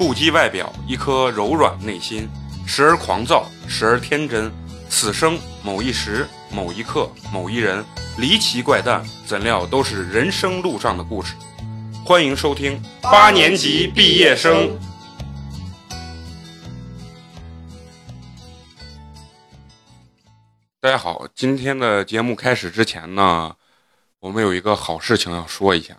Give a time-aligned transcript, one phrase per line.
[0.00, 2.26] 不羁外表，一颗柔软内心，
[2.66, 4.50] 时而狂躁，时而天真。
[4.88, 7.84] 此生某一时、某一刻、某一人，
[8.16, 11.34] 离奇怪诞，怎料都是人生路上的故事。
[12.02, 14.70] 欢迎收听八年级毕业生。
[20.80, 23.54] 大家好，今天的节目开始之前呢，
[24.20, 25.94] 我们有一个好事情要说一下。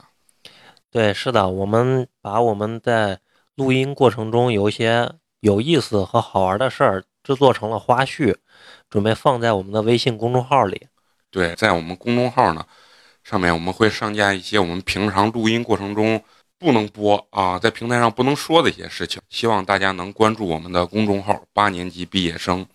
[0.90, 3.20] 对，是的，我们把我们在
[3.62, 8.36] 录音过程中有一些有意思和好玩的事儿制作成了花絮，
[8.90, 10.88] 准备放在我们的微信公众号里。
[11.30, 12.66] 对，在我们公众号呢，
[13.24, 16.20] 上面我们会上架一些我们平常录音过程中
[16.58, 22.66] 不能播啊，在平台上不能说的一些事情，希望大家能关注我们的公众号“八年级毕业生”。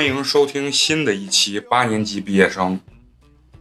[0.00, 2.80] 欢迎收听新的一期八年级毕业生，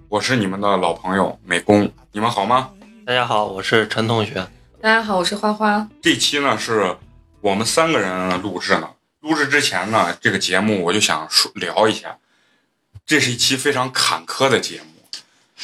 [0.07, 2.69] 我是你们的老朋友美工，你们好吗？
[3.05, 4.47] 大家好，我是陈同学。
[4.79, 5.85] 大家好，我是花花。
[6.01, 6.95] 这期呢是
[7.41, 8.89] 我们三个人录制呢。
[9.19, 12.17] 录制之前呢，这个节目我就想说聊一下，
[13.05, 15.19] 这是一期非常坎坷的节目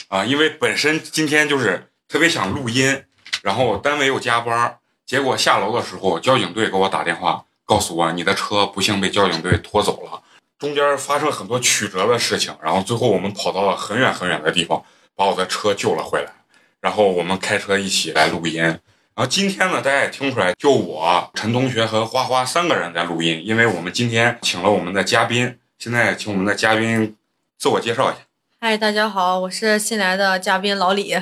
[0.09, 3.01] 啊，因为本身今天就是特别想录音，
[3.43, 10.21] 然后单位又加班，结果下楼的时候，交警队给我打电话，告诉我你的车不幸被交警队拖走了。
[10.57, 14.81] 中间发生很多曲折的事情，然后最后我们跑到了很远很远的地方，
[15.13, 16.31] 把我的车救了回来，
[16.79, 18.63] 然后我们开车一起来录音。
[18.63, 25.59] 然后今天呢，大家也听出来，就我陈同学和花花三个人在录音，因为我们今天请了我们的嘉宾。
[25.77, 27.17] 现在请我们的嘉宾
[27.57, 28.21] 自我介绍一下。
[28.61, 31.17] 嗨，大家好，我是新来的嘉宾老李。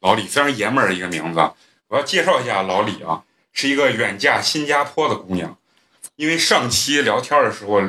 [0.00, 1.40] 老李非常爷们儿的一个名字，
[1.88, 3.22] 我要介绍一下老李啊，
[3.54, 5.56] 是一个远嫁新加坡的姑娘。
[6.16, 7.80] 因为上期聊天的时候。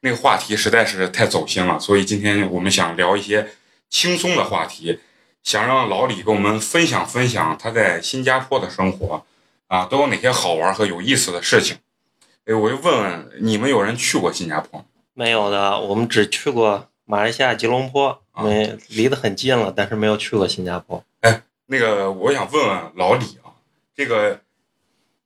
[0.00, 3.50] 那个话题实在是太走心了，所以今天我们想聊一些
[3.88, 5.00] 轻松的话题，
[5.42, 9.24] 想让老李跟我们分享分享他在新加坡的生活，
[9.66, 11.78] 啊，都有哪些好玩和有意思的事情。
[12.46, 14.84] 哎，我就问问你们，有人去过新加坡？
[15.14, 21.04] 没有的，我们只去过马来西亚吉隆坡，没离得很近了，但是没有去过新加坡。
[21.20, 23.52] 哎，那个我想问问老李啊，
[23.94, 24.40] 这个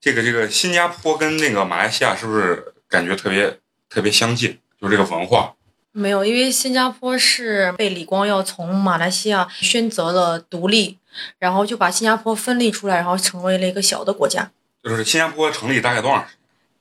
[0.01, 3.59] 这个这个新加坡跟那个马来西亚是不是感觉特别？
[3.95, 5.55] 特别相近，就是这个文化
[5.93, 10.99] 没有，因为新加坡是被李光耀从马来西亚宣择了独立，
[11.39, 14.51] 然后就把新加坡分离出来，然后成为了一个小的国家。
[14.83, 16.39] 就是新加坡成立大概多长时间？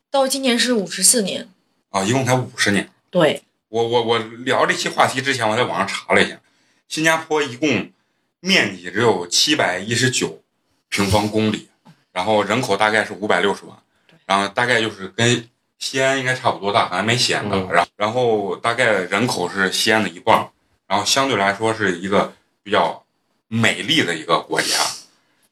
[0.10, 1.48] 到今年是五十四年
[1.92, 2.90] 啊，一共才五十年。
[3.12, 6.40] 对，我我我聊这期话题之前，我在网上查了一下，
[6.88, 7.92] 新加坡一共
[8.40, 10.42] 面积只有七百一十九
[10.90, 11.70] 平方公里，
[12.12, 13.78] 然后人口大概是五百六十万，
[14.26, 15.48] 然后大概就是跟。
[15.80, 17.58] 西安应该差不多大，还没西安大。
[17.72, 20.50] 然然后大概人口是西安的一半，
[20.88, 23.04] 然后相对来说是一个比较
[23.48, 24.78] 美丽的一个国家。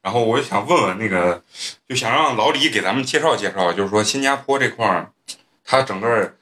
[0.02, 1.44] 然后我就想问问那个，
[1.88, 5.12] 就想让老李给咱们介绍介绍，就是说新加坡这块儿，
[5.64, 6.34] 它整个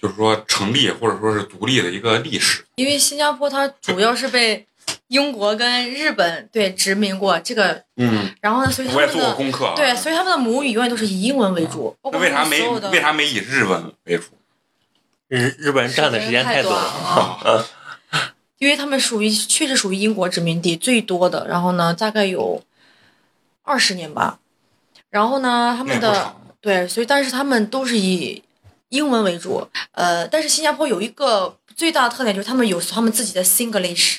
[0.00, 2.64] 就是说成立或者说是独立的一个历史。
[2.76, 4.64] 因为新加坡它主要是被。
[5.08, 9.34] 英国跟日本对殖民过这个，嗯，然后呢，所以他们的
[9.74, 11.96] 对，所以他们的母语永远都是以英文为主。
[12.04, 12.60] 那为啥没
[12.90, 14.24] 为啥没以日文为主？
[15.28, 17.66] 日日本人占的时间太多了。
[18.58, 22.62] 因为他们属于确实属于英国殖民地最多的，然后呢，大概有
[23.62, 24.40] 二十年吧。
[25.10, 28.42] 然后呢，他们的对，所以但是他们都是以
[28.90, 29.66] 英文为主。
[29.92, 34.18] 呃，但是新加坡有一个最大的特点就是他们有他们自己的 Singlish。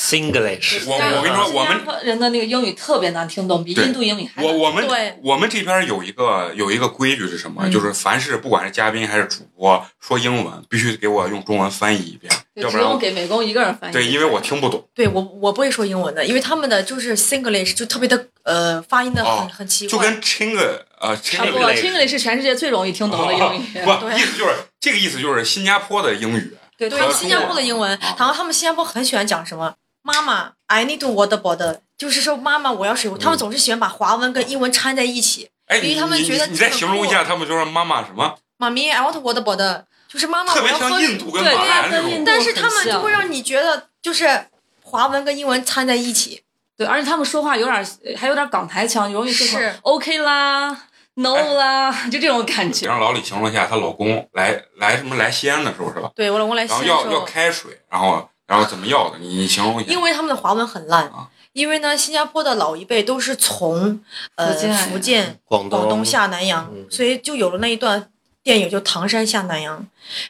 [0.00, 4.42] Singlish，我我跟你说，我们人的那个英语特别难听懂，比印度英语还。
[4.42, 4.88] 我我们
[5.22, 7.68] 我们这边有一个有一个规矩是什么？
[7.68, 13.92] 就是凡是不管是嘉宾还是主播说英文，必须给我用中文翻译一遍，要不然给美工一个人翻译。
[13.92, 14.82] 对，因为我听不懂。
[14.94, 19.98] 对我我不会说英文的，因为他们的就是 Singlish 就特别的呃发音的很很奇怪。
[19.98, 20.58] 就跟 Ching
[20.98, 23.84] 呃 Chinglish 是全世界最容易听懂的英语。
[23.84, 26.56] 不，意思就是这个意思，就是新加坡的英语。
[26.78, 29.74] 对对，新加坡的英文，然后他们新加坡很喜欢讲什么？
[30.02, 33.10] 妈妈，I need water bottle，就是说妈妈我要水。
[33.20, 35.50] 他们总是喜欢把华文跟英文掺在一起，
[35.82, 38.38] 因为他们觉得你再形容一下，他们就说妈妈什么？
[38.56, 40.54] 妈咪，I want water bottle，就是妈妈。
[40.54, 42.24] 特别像印度跟马来那种。
[42.24, 44.46] 但是他们就会让你觉得就是
[44.82, 46.42] 华文跟英文掺在一起。
[46.76, 47.86] 对，而且他们说话有点
[48.16, 50.74] 还有点港台腔，容易是 OK 啦
[51.14, 52.86] ，No 啦，就这种感觉。
[52.86, 56.10] 让老李形容一下她老公来来什么来西安的时候是吧？
[56.14, 58.26] 对我老公来西安然后要要开水，然后。
[58.50, 59.18] 然后怎么要的？
[59.20, 59.92] 你你形容一下。
[59.92, 61.08] 因为他们的华文很烂，
[61.52, 64.02] 因为呢，新加坡的老一辈都是从
[64.34, 68.10] 呃福建、广东广东下南洋，嗯所以就有了那一段
[68.42, 69.86] 电影，就唐山下南洋。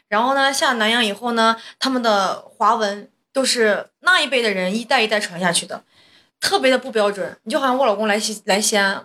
[0.07, 5.81] 然后呢，下南洋以后呢，他们的华文都是那一辈的人一代一代传下去的，
[6.39, 7.35] 特别的不标准。
[7.41, 9.03] 你就好像我老公来西来西安，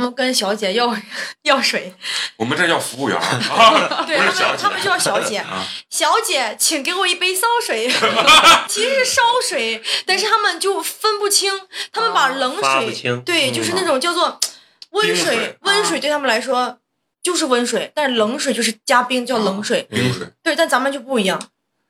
[0.00, 0.96] 们跟小姐要
[1.44, 1.94] 要水，
[2.36, 7.88] 我们这叫服务员 啊，对他们他们叫小姐，啊，小姐，请给我一杯烧水，
[8.68, 11.52] 其实是烧水，但是他们就分不清，
[11.92, 14.40] 他们把冷水，对，嗯就是那种叫做
[14.90, 16.78] 温水水，温水对他们来说
[17.22, 20.26] 就是温水，但是冷水就是加冰叫冷水，冰水。
[20.42, 21.40] 对，但咱们就不一样，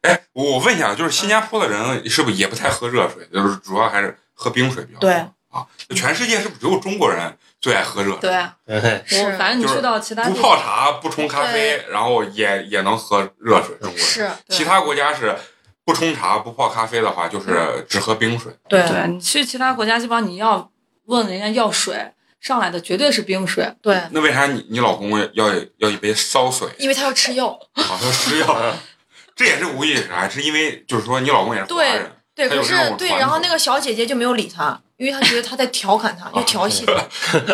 [0.02, 3.26] 哎，我我问一下，就是新加坡的人是不是也不太喝热水？
[3.32, 5.08] 就是主要还是喝冰水比较多。
[5.08, 8.20] 对啊，全世界是不是只有中国人最爱喝热水？
[8.20, 13.76] 对啊，对，是我反正你就是去到其他不泡茶，不冲咖啡，然后也也能喝热水。
[13.80, 15.36] 中国人，是，其他国家是
[15.84, 18.52] 不冲茶、不泡咖啡的话，就是只喝冰水。
[18.68, 20.70] 对对你去其他国家，基本上你要
[21.06, 23.74] 问人家要水，上来的绝对是冰水。
[23.82, 25.48] 对，那为啥你你老公要
[25.78, 26.68] 要一杯烧水？
[26.78, 28.74] 因为他要吃药，好像吃药，
[29.34, 30.28] 这也是无意是啥？
[30.28, 37.02] 是因为就是说你老公也是华人，对，可他有这是对，然后那个小姐姐就没有理他，因为他觉得他在调侃他，就调戏他，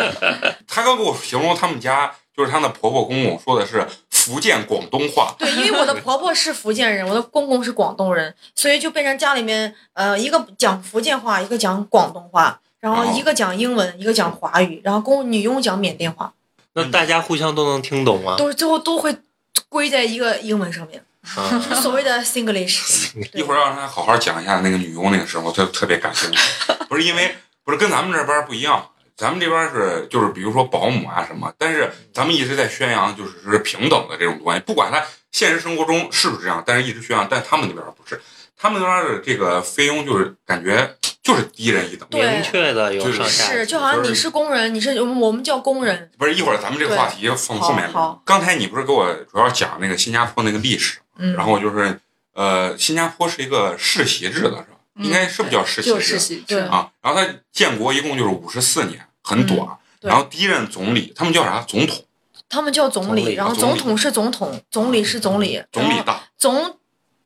[0.67, 13.13] 他刚给我形容他们家就是他的婆婆公公说的是福建广东话，对，因为我的婆婆是福建人，我的公公是广东人，所以就变成家里面呃一个讲福建话，一个讲广东话，然后哦。
[13.15, 16.33] 一个讲英文，一个讲华语，然后公女佣讲缅甸话，
[16.73, 18.35] 那大家互相都能听懂吗？
[18.37, 19.15] 都是最后都会
[19.69, 21.01] 归在一个英文上面，
[21.35, 23.11] 啊，就所谓的 Singlish。
[23.33, 26.39] 一会儿让他好好讲一下那个女佣那个事儿，我特特别感兴趣。
[26.87, 27.35] 不是因为
[27.65, 38.21] 不是跟咱们这边儿不一样，咱们这边是就是比如说保姆啊什么，但是咱们一直在宣扬就是是平等的这种关系，不管他现实生活中是不是这样，但是一直宣扬，但他们那边儿不是，
[38.55, 42.07] 他们那边儿的这个菲佣就是感觉就是低人一等。
[42.09, 48.21] 明确的有上下是，就好像你是工人，你是我们叫工人，不是一会儿咱们这个话题放后面好好。
[48.25, 51.99] 刚才你不是给我主要讲那个新加坡那个历史，嗯，然后就是
[52.33, 54.67] 呃，新加坡是一个世袭制的，是吧？
[54.95, 55.93] 应该是不是叫世袭制？
[55.93, 59.67] 就是世袭制，啊，然后他建国一共就是五十四年，很短。
[60.01, 61.61] 然后第一任总理，他们叫啥？
[61.67, 62.03] 总统，
[62.47, 66.77] 他们叫总理，总理然后啊总统是总统，总理是总理，总理大总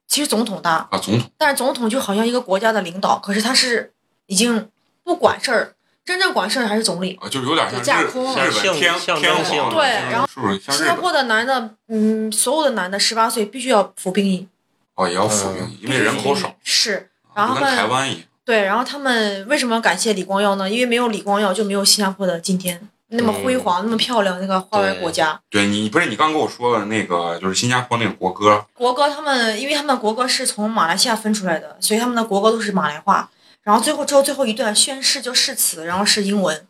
[0.07, 3.93] 其实总统大，啊，总统但是总统就好像一个国家的领导，可是他是
[4.25, 4.69] 已经
[5.03, 7.17] 不管事儿，真正管事儿还是总理。
[7.21, 10.27] 啊，就有点像就架日空日本象天天象征性皇，对然后？
[10.69, 14.47] 新加坡的男的，嗯，所有的男的十八岁必须要服兵役，
[14.95, 17.09] 哦，也要服兵役，因为人口少，是。
[17.35, 18.21] 然后跟台他们湾一样。
[18.43, 20.69] 对，然后他们为什么感谢李光耀呢？
[20.69, 25.39] 因为没有李光耀，就没有新加坡的今天那么辉煌、那么漂亮那个花园国家。
[25.49, 33.29] 对你不是你刚跟我说的那个，就是新加坡那个国歌，国歌他们，因为他们国歌是从马来西亚分出来的，所以他们的国歌都是马来话。
[33.63, 36.65] 然后最后之后最后一段宣誓就誓词，然后是英文，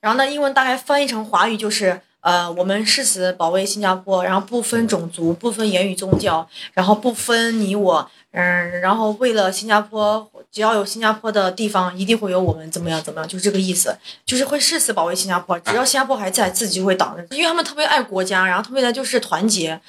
[0.00, 13.96] 然后呢英文大概翻译成华语就是呃我们誓死保卫新加坡，然后不分种族，不分言语宗教，然后不分你我，嗯，然后为了新加坡，只要有新加坡的地方，一定会有我们怎么样怎么样，就是这个意思，
[14.26, 19.80] 就是会誓死保卫新加坡，只要新加坡还在，自己就会挡着，因为他们特别爱国家，然后特别的就是团结。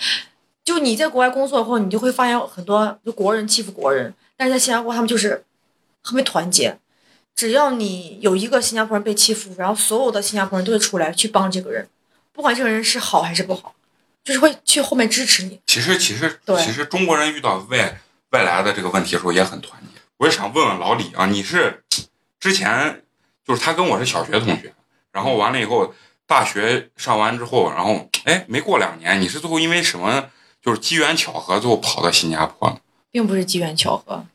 [0.64, 5.44] 就你在国外工作后，你就会发现很多就国人欺负国人，但是在新加坡他们就是
[6.06, 6.78] 特别团结。
[7.36, 11.90] 只要你有一个新加坡人被欺负，然后所有的新加坡人都会出来去帮这个人，
[12.32, 13.76] 不管这个人是好还是不好，
[14.24, 15.60] 就是会去后面支持你。
[15.66, 20.00] 其实其实对其实中国人遇到外外来的这个问题的时候也很团结。
[20.18, 21.84] 我也想问问老李啊，你是
[22.40, 23.04] 之前
[23.46, 24.74] 就是他跟我是小学同学，
[25.12, 25.94] 然后完了以后
[26.26, 30.30] 大学上完之后，然后哎没过两年，你是最后因为什么
[30.62, 32.80] 就是机缘巧合最后跑到新加坡了？
[33.12, 34.26] 并不是机缘巧合，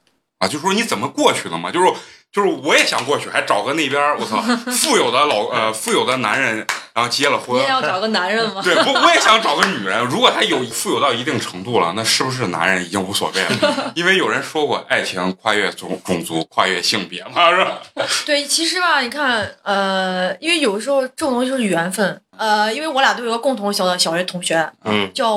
[0.40, 1.70] 啊，就说你怎么过去的嘛？
[1.70, 1.92] 就是
[2.32, 4.40] 就是我也想过去，还找个那边儿我操
[4.72, 7.68] 富有的老呃富有的男人，然后结了婚你也。
[7.68, 8.62] 要找个男人吗？
[8.64, 10.02] 对，我，我也想找个女人。
[10.06, 13.92] 如果他有富有到一定程度了，那是不是男人已经无所谓了？
[13.94, 17.82] 因为有人说过，爱情跨越种种族，跨越性别嘛，是吧？
[18.24, 25.36] 对，其实吧，你看，呃，因为有的时候这种东西就是缘分，呃，因为我俩都有个共同小的小学同学，嗯，叫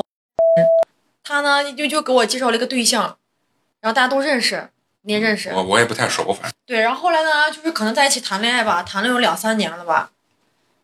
[1.24, 3.16] 他呢就就给我介绍了一个对象，
[3.80, 4.68] 然后大家都认识，
[5.04, 10.10] 你也认识，我我也不太熟，反正对，然后后来呢，就是可能在一起谈恋爱吧，谈了有两三年了吧，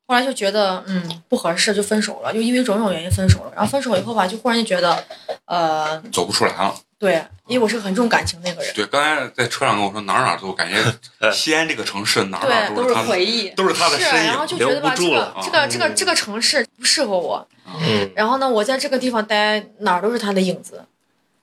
[0.06, 3.52] 后来就觉得嗯不合适，就分手了，就因为种种原因分手了。
[3.54, 5.02] 然后分手以后吧，就忽然就觉得，
[5.46, 6.74] 呃，走不出来了。
[6.98, 10.76] 对，因为我是很重感情那个人，对，刚才在车上跟我说，哪儿哪儿都感觉
[11.32, 13.48] 西安这个城市哪儿哪都是是他的回忆。
[13.50, 14.46] 都是他的是，身然后。
[14.46, 17.48] 就觉得吧，这个这个这个嗯这个城市不适合我。
[17.66, 20.84] 嗯，然后呢，我在这个地方待哪儿都是他的影子，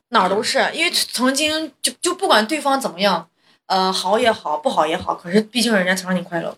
[0.10, 3.28] 哪儿都是，因为曾经就就不管对方怎么样，
[3.66, 6.56] 呃，好也好，不好也好，可是毕竟人家曾让你快乐。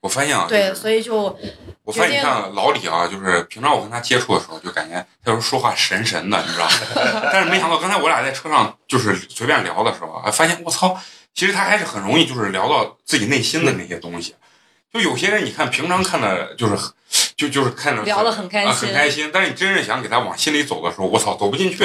[0.00, 1.36] 我发现啊，对，所以就
[1.82, 7.20] 我发现你决定看老李啊，就是平常我跟他接触的时候，就感觉他有时候说话神神的，你知道吗？
[7.32, 10.96] 但是没想到刚才我俩在车上就是随便聊的时候啊，发现我操，
[11.34, 14.36] 其实他还是很容易就是聊到自己内心的那些东西。
[14.92, 16.92] 就有些人你看平常看的就是很
[17.38, 21.78] 就就是看着聊得很开啊心很开心，但是你真正想给他往心里走的时候，我操，走不进去，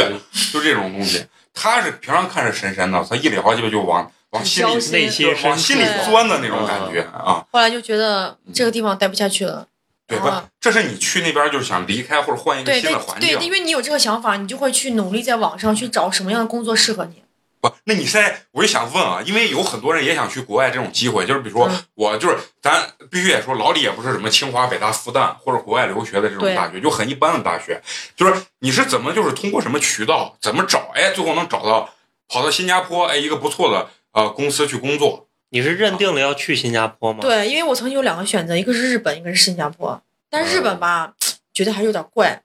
[0.52, 1.26] 就这种东西。
[1.54, 7.46] 他是平常看着神神的，他一聊就就往往心里很内心往心里钻的那种感觉啊。
[7.52, 9.68] 后来就觉得这个地方待不下去了。
[10.06, 10.46] 对吧啊？
[10.60, 13.46] 这是你去那边就是想离开或者换一个对对新的环境对，。
[13.46, 17.23] 因为你有这个想法，你就会去努力在网上去找什么样的工作适合你。
[17.64, 27.82] 不，那你现在我就想问啊，因为有很多人也想去国外这种机会，就是比如说、嗯我就是咱必须得说，老李也不是什么清华、北大、复旦或者国外留学的这种大学，就很一般的大学。
[28.18, 31.94] 就是你是怎么就是通过什么渠道怎么找，哎，最后能找到
[32.28, 35.28] 跑到新加坡，哎，一个不错的呃公司去工作。
[35.52, 40.02] 你是认定了要去新加坡吗？，对，因为我曾经有两个选择，一个是日本，一个是新加坡。
[40.30, 41.14] 但是日本吧，
[41.54, 42.42] 觉得还是有点怪，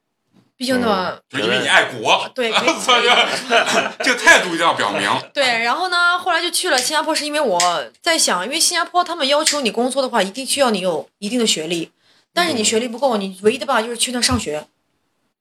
[0.59, 2.59] 毕竟呢，就因为你爱国，对， 这
[4.03, 5.09] 这个态度一定要表明。
[5.33, 7.61] 对，然后呢，后来就去了新加坡，是因为我
[8.03, 11.93] 在想，因为新加坡他们要求你工作的话，一定需要你有一定的学历，
[12.35, 14.67] 但是你学历不够，你唯一的办法就是去那上学，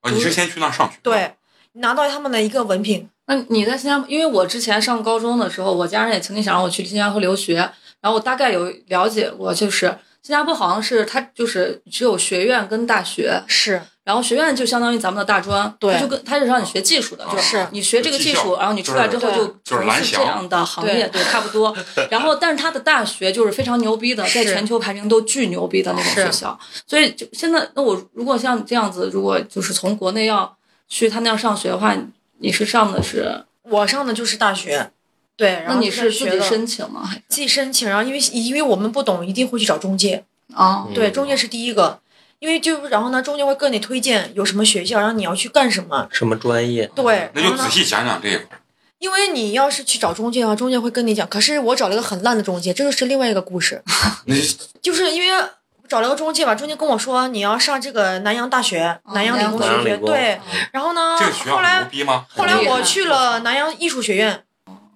[0.01, 1.33] 啊，你是先去那上学？，对，
[1.73, 7.55] 拿到他们的一个文凭，那你在新加坡，因为我之前上高中的时候，我家人也曾经想让我去新加坡留学，
[8.01, 9.97] 然后我大概有了解过，就是
[10.27, 21.73] 新加坡好像是它就是只有学院跟大学，是然后学院就相当于咱们的大专，对它就跟它是让你学技术的，就是你学这个技技术，然后你出来之后就从事这样的行业，对，差不多。
[22.11, 26.59] 然后，但是它的大学就是非常牛逼的，在全球排名都巨牛逼的那种学校。
[26.85, 30.57] 所以就现在，那我如果像这样子，如果就是从国内要
[30.89, 31.95] 去他那样上学的话，
[32.39, 34.91] 你是上的是，我上的就是大学，
[35.37, 37.09] 对，然后那你是学的自己申请吗？
[37.29, 40.83] 自己申请，然后因为因为我们不懂，一定会去找中介，啊？
[40.87, 41.99] 嗯对，中介是第一个，
[42.39, 46.89] 因为就然后呢，中介会跟你推荐有什么学校，然后你要去干什么，什么专业？
[46.95, 48.59] 对，那就仔细讲讲这一块。
[48.99, 51.27] 因为你要是去找中介的话，中介会跟你讲。
[51.27, 53.83] 可是我找了一个很烂的中介，这个是另外一个故事。
[54.25, 54.35] 那
[54.81, 55.47] 就是因为
[55.87, 60.41] 找了个中介吧，中介跟我说你要上这个南洋大学、哦南洋理工学院，对。
[60.71, 62.25] 然后呢这个学，校后来很牛逼吗？
[62.35, 64.43] 后来我去了南洋艺术学院，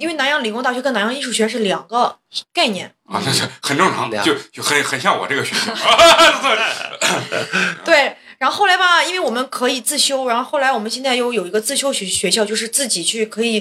[0.01, 2.17] 因为南洋理工大学跟南洋艺术学院是两个
[2.51, 2.91] 概念。
[3.07, 5.71] 啊，那是很正常，两就就很很像我这个学校。
[7.85, 13.59] 对，然后后来吧，因为我们可以自修，然后后来我们现在又有一个自修学学校，就是自己去可以，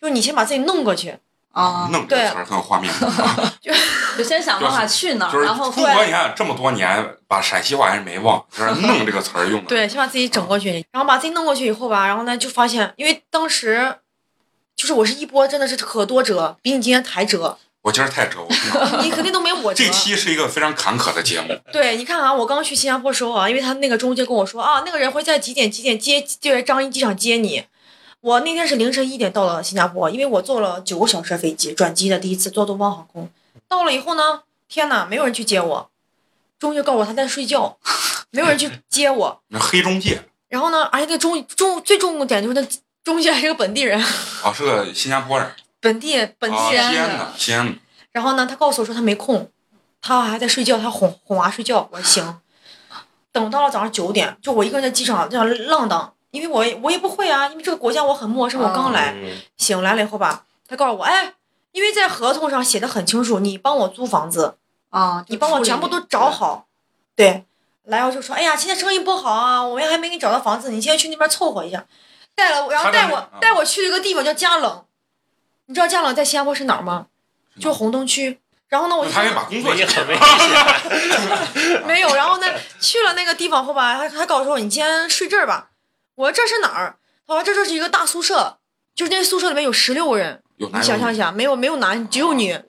[0.00, 1.16] 就是你先把自己弄过去，
[1.52, 3.54] 啊，弄这个词儿很有画面感 啊，
[4.16, 9.66] 就先想办法去哪儿，就是然后出国，你看这么多年，把陕西话还是没忘，就是“弄”这个词儿用的。
[9.68, 13.94] 对，先把自己整过去，然后把自己弄过去以后吧，然后呢就发现，因为当时
[14.76, 18.46] 就是我是一波真的是可多折，比你今天还折，我今儿太折。
[19.02, 19.90] 你肯定都没我折这。
[19.90, 27.64] 期是一个非常坎坷的节目，对，你看啊，我刚去新加坡的时候啊，因为他那个中介跟我说啊，那个人会在几点几点接，就在樟宜机场接你。
[28.20, 33.30] 我那天是凌晨一点到了新加坡，因为我坐了九个小时的飞机，转机的第一次坐东方航空。
[33.68, 35.90] 到了以后呢，天呐，没有人去接我，
[36.58, 37.78] 中介告诉我他在睡觉，
[38.30, 39.40] 没有人去接我。
[39.48, 42.66] 那黑中介然后呢，而且那中中最重点就是那
[43.06, 44.02] 中介还是个本地人，
[44.42, 45.48] 啊，是个新加坡人，
[45.80, 46.90] 本地本啊，地人。
[46.90, 47.72] 西安的，西安的。
[48.10, 49.48] 然后呢，他告诉我说他没空，
[50.02, 51.88] 他还在睡觉，他哄哄娃睡觉。
[51.92, 52.40] 我说行。
[53.30, 59.12] 等到了早上九点，就我一个人在机场这样浪荡，因为我我也不会啊，因为这个国家我很陌生，我刚来。
[59.14, 61.34] 嗯行，来了以后吧，他告诉我，哎，
[61.70, 64.56] 因为在合同上写的很清楚，你帮我租房子，
[64.90, 66.66] 啊，你帮我全部都找好。
[67.14, 67.44] 对，
[67.84, 71.86] 来我就说，哎呀，现在生意不好啊，我们还没给你找到房子，你先去那边凑合一下。
[72.36, 74.84] 带了，然后带我带我去了一个地方叫嘉冷，
[75.66, 77.06] 你知道嘉冷在新加坡是哪儿吗？
[77.58, 78.38] 就红灯区。
[78.68, 81.82] 然后呢，我他给把工作解你很危险。
[81.86, 82.46] 没有，然后呢，
[82.80, 85.70] 去了那个地方后吧，他他告诉我你今天睡这儿吧。
[86.16, 86.96] 我说这是哪儿？
[87.26, 88.58] 他说这就是一个大宿舍，
[88.94, 92.60] 就是那宿舍里面有十六个人，有男你想象一下，没有没有男，只有女。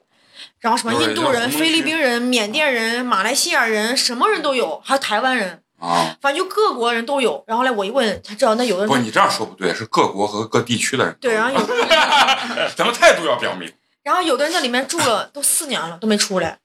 [0.60, 7.42] 然后什么印度人、菲律宾人、缅甸人、马来西亚人，什么人都有，还有台湾人，啊，反正就各国人都有。
[7.46, 11.16] 然后来我一问才知道，那有的不，人你这样说不对，是各国和各地区的人。
[11.20, 11.88] 对，然后有的人，
[12.76, 13.72] 咱们态度要表明。
[14.02, 16.58] 然后有的人在里面住了都四年了都没出来。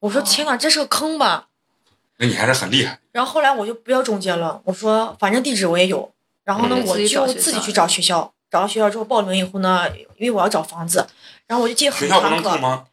[0.00, 1.46] 我说天哪，这是个坑吧？
[2.18, 3.00] 那你还是很厉害。
[3.12, 6.12] 然后后来我就不要中介了，我说反正地址我也有，
[6.44, 11.06] 然后呢，嗯我就自己去找学校，找到学校之后报了名以后呢，因为我要找房子，
[11.46, 12.84] 然后我就记得很学校不，能住吗？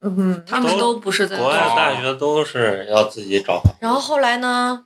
[0.00, 3.74] 嗯，他们都不是在国外大学都是要自己找房。
[3.80, 4.84] 然后后来呢，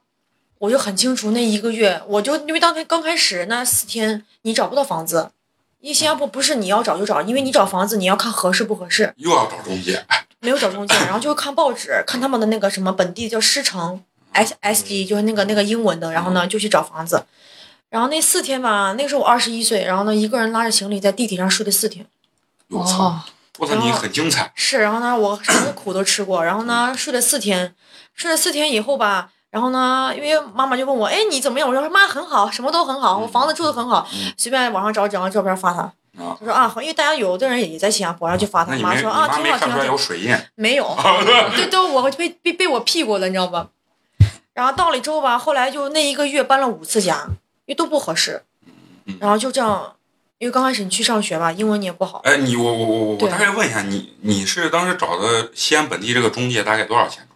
[0.62, 5.33] 我就很清楚那一个月，我就因为当天刚开始那四天你找不到房子，
[5.81, 10.04] 因为新加坡不是你要找就找，因为你找房子你要看合适不合适，又要找中介，
[10.38, 17.25] 没有找中介， 然后就看报纸，看他们的那个什么本地叫狮城 S S D，就是那个那个英文的，然后呢就去找房子。
[17.90, 22.07] 然后那四天吧，那个时候我二十一岁，然后呢一个人拉着行李在地铁上睡了四天。
[22.69, 23.04] 我操！
[23.04, 23.23] 哦，
[23.59, 24.52] 我操，你很精彩。
[24.54, 27.75] 是，然后呢，我什么苦都吃过，然后呢，睡了四天，
[28.14, 31.68] 睡了四天以后吧，然后呢，因为妈妈就问我，哎，你怎么样？
[31.68, 35.82] 我说妈很好，什么都很好，我房子住的很好，嗯随便网上找几张照片发他。
[36.18, 40.35] 啊他说啊，好因为大家有的人也在新加坡，然后就发他没，你妈说啊，挺好，挺好，没有水印？
[40.54, 40.85] 没有
[41.54, 43.68] 对，都我被被被我屁股了，你知道吧？
[44.54, 47.25] 然后到了之后吧，后来就那一个月搬了五次家，
[47.66, 48.42] 因为都不合适
[49.06, 49.94] 嗯，然后就这样，
[50.38, 57.26] 因为刚开始你去上学吧，英文你也不好，哎，你我我我我大概问一下，你你是当时找的西安本地这个中介大概多少钱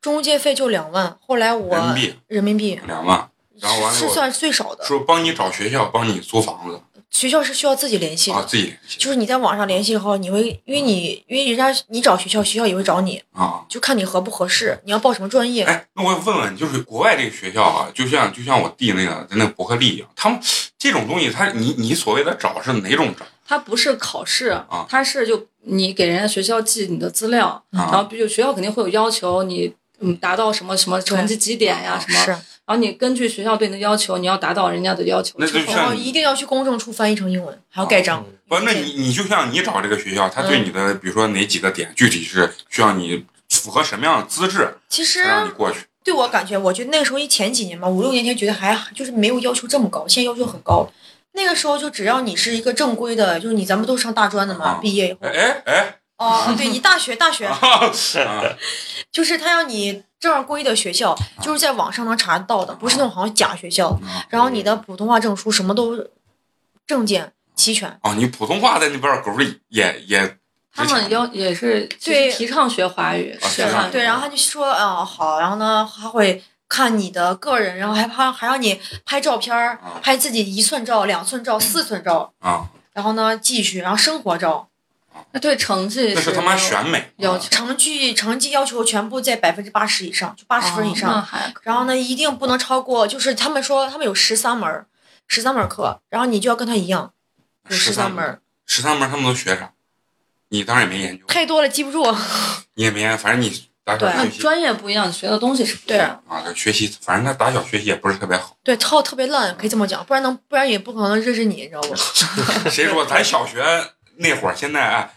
[0.00, 0.54] 中介费？
[0.54, 6.80] 就两万，后来我人民币人民币两万，然后完了是算最少的，说帮你找学校，帮你租房子
[7.10, 13.64] 学校是需要自己联系的，啊，自己联系就是你在网上联系以后，你会因为你因为人家你找学校，学校也会找你，啊。
[13.68, 15.64] 就看你合不合适，你要报什么专业。
[15.64, 20.40] 哎，那我问问，就是国外这个学校啊，就像就像我弟那个在那个伯克利一样，他们
[20.78, 27.98] 这种东西，他你你所谓的找是哪种找他不是考试啊，他是就你给人家学校寄你的资料，然啊？
[27.98, 38.24] 后比如学校肯定会有要求，你嗯达到什么什么成绩几点呀什么，是，然后你根据学校对你的要求，你要达到人家的要求那就像一定要去公证处翻译成英文，还要盖章。
[38.48, 45.80] 不，那你你就像你找这个学校，他嗯对你的比如说哪几个点，具体是需要你符合什么样的资质其实让你过去？
[46.02, 50.90] 对我感觉，我觉得那个时候一前几年嘛，五六年前觉得还就是没有要求这么高，现在要求很高。
[51.32, 57.56] 那个时候就只要你是一个正规的，就是你咱们都上大专的嘛，啊毕业以后哎，哎哎哦，对你大学大学啊！
[59.10, 63.98] 就是他要你正规的学校，就是在网上能查到的，不是那种好像假学校。
[64.28, 65.96] 然后你的普通话证书什么都
[66.86, 67.98] 证件齐全。
[68.02, 70.36] 哦，你普通话在那边狗里也也
[70.72, 84.68] 他们要也是就对提倡学华语，啊是吗学汉语对，然后他就说，嗯，好，然后呢，他会看你的个人，然后还还还让你拍照片儿啊，拍自己一寸照、两寸照、四寸照，啊，然后呢继续，然后生活照，
[85.32, 91.26] 那对成绩那是他妈选美要求成绩成绩要求全部在百分之八十以上，就八十分以上。
[91.62, 94.86] 然后呢，一定不能超过，就是他们说他们有十三门，
[95.28, 97.12] 十三门课，然后你就要跟他一样，
[97.68, 99.72] 有十三门，十三门他们都学啥？
[100.48, 102.04] 你当然也没研究，太多了记不住。
[102.74, 106.20] 你也没研，反正你打小对那学习专业不一样，学的东西是不一样。
[106.26, 108.56] 啊，学习，反正他打小学习也不是特别好。
[108.64, 111.94] 对，超特别烂，可以这么讲，不然能不然也不可能认识你，你知道不？
[112.68, 113.64] 谁说咱小学
[114.16, 115.10] 那会儿，现在哎，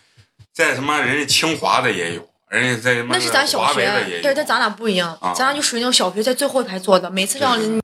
[0.53, 4.21] 在他妈人家清华的也有，人家在那是咱小学，有。
[4.21, 7.81] 对，但咱俩不一样，啊咱俩就属于那种小学在最后一排坐的，每次让人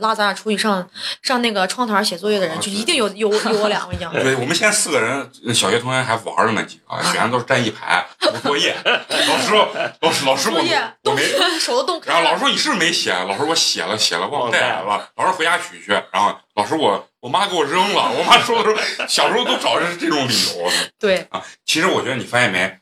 [0.00, 0.88] 拉咱俩出去上
[1.22, 4.12] 上那个窗台写作业的人，啊就一定有有有我俩，我跟你讲。
[4.12, 8.76] 对，我们现在四个人，小学同学还玩了呢几个，选的都是站一排补作业。
[8.84, 9.52] 老师，
[10.00, 11.58] 老师，老师我作业动我没。
[11.58, 12.12] 手都冻开。
[12.12, 13.12] 然后老师说你是不是没写？
[13.12, 15.10] 老师我写了，写了忘带了。
[15.16, 15.90] 老师回家取去。
[16.12, 18.10] 然后老师我我妈给我扔了。
[18.18, 20.68] 我妈说的时候，小时候都找的是这种理由。
[20.98, 22.78] 对啊，其实我觉得你发现没，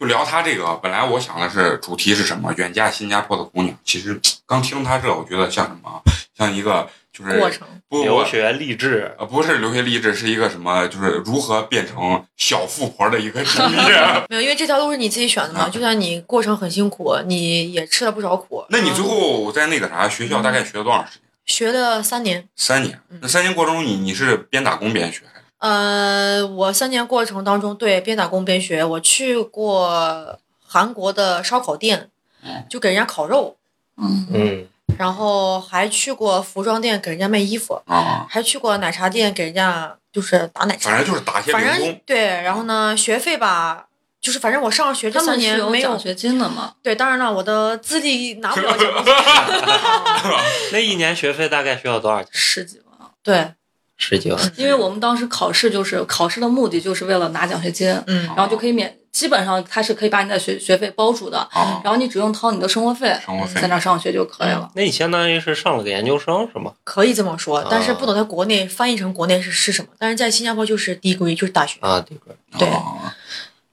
[0.00, 2.50] 就聊他这个，本来我想的是主题是什么？
[2.56, 3.76] 远嫁新加坡的姑娘。
[3.84, 6.02] 其实刚听他这，我觉得像什么？
[6.34, 10.88] 像一个就是过程不留学励志，呃不是留学励志，是一个什么？
[10.88, 13.76] 就是如何变成小富婆的一个经历。
[14.30, 18.64] 没有，因为这条路是你自己选的嘛，啊就算你过程很辛苦，你也吃了不少苦。
[18.70, 21.22] 那你最嗯后在那个啥学校大概学了多长时间？
[21.46, 23.18] 学了三年，三年嗯。
[23.22, 25.46] 那三年过程中，你你是边打工边学还是？
[25.58, 32.10] 呃，我三年过程当中，对边打工边学，我去过韩国的烧烤店
[32.42, 33.56] 嗯，就给人家烤肉，
[33.96, 34.66] 嗯，嗯，
[34.98, 42.00] 然后还去过服装店给人家卖衣服，啊，还去过奶茶店给人家就是打奶茶，反正就是打些反正零工。
[42.04, 43.86] 对，然后呢，学费吧，
[44.26, 46.72] 就是反正我上学这们年没有有奖学金的嘛？
[46.82, 49.14] 对，当然了，我的资历拿不了奖学金，
[50.72, 52.28] 那一年学费大概需要多少钱？
[52.32, 53.52] 十几万，对，
[53.96, 54.52] 十几万。
[54.56, 64.68] 因为我们当时考试就是考试的目的就是为了拿奖学金，嗯然后就可以免，基本上他是可以把你的学学费包住的，啊，然后你只用掏你的生活费，生活费在那上学就可以了。
[64.74, 66.72] 那你相当于是上了个研究生是吗？
[66.82, 72.68] 可以这么说，但是啊不懂在国内翻译成国内是是什么，但是在新加坡就是 degree 就是大学，啊，这个对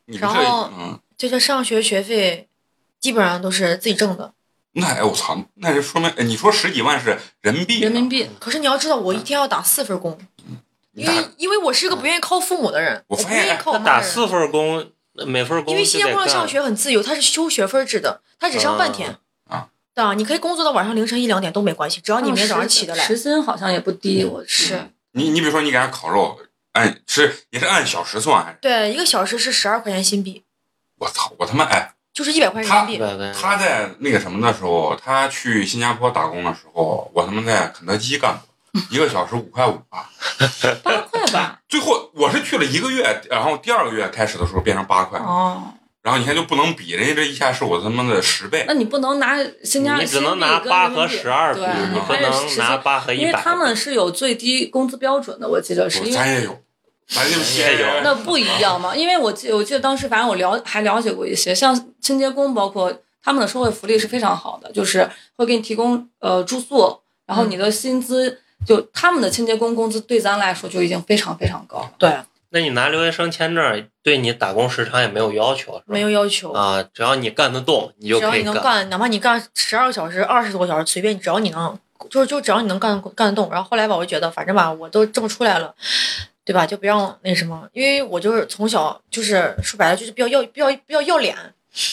[0.06, 2.48] 然后嗯，就是上学学费
[3.00, 4.34] 基本上都是自己挣的。
[4.74, 8.10] 那哎我操，那就说明哎你说十几万是人民币，人民。
[8.10, 10.18] 币，可是你要知道，我一天要打四份工，
[10.94, 13.86] 因为因为我是个不愿意靠父母的人，我不愿意靠我妈。
[13.86, 14.90] 打四份工，
[15.28, 19.10] 每份工因为新加坡的上学很自由，他是修学分制的，他只上半天。
[19.48, 23.06] 啊对啊，你可以工作到晚上凌晨一两点都没关系，只要你明天早上起得来。
[23.06, 26.40] 时薪好像也不低，我是你你比如说你给人烤肉，
[26.74, 28.58] 按是也是按小时算还是？
[28.62, 30.44] 对，一个小时是十二块钱新币，
[31.00, 31.94] 我操，我他妈哎！
[32.14, 32.98] 就是一百块钱人民币。
[33.00, 38.40] 对对，他在那个什么的时候，他去新加坡打工的时候，我他妈在肯德基干
[38.72, 40.12] 过，一个小时五块五吧。
[40.84, 41.60] 八块吧。
[41.68, 48.74] 最后我是去了一个月，然后第二个月开始的时候变成八块，哦，然后你看就不能比，人家这一下是我他妈的十倍那。
[48.74, 53.24] 你不能拿新加你只能拿八和十二你不能拿八和一百。
[53.24, 56.62] 因为他们是有最低工资标准的，我记得是因为咱也有，
[57.08, 58.96] 咱就也有那不一样嘛。
[58.96, 68.40] 因为我记我记得当时反正我了还了解过一些，像清洁工，包括他们的社会福利是非常好的，就是会给你提供呃住宿，然后你的薪资。
[68.66, 71.92] 就他们的清洁工工资对咱来说就已经非常非常高了。
[71.98, 72.10] 对，
[72.54, 76.52] 那你拿留学生签证，对你打工时长也没有要求，没有要求。
[76.52, 81.80] 啊，只要你干得动，你就只要可以你能干，哪怕你干十二个小时、二十多个小时，随便，只要你能，
[82.12, 83.50] 就是就只要你能干干得动。
[83.50, 85.74] 然后后来吧，我就觉得，反正吧，我都这么出来了，
[86.46, 86.64] 对吧？
[86.64, 91.36] 就不让那什么，因为我就是从小就是说白了就是比较要比较比较要脸，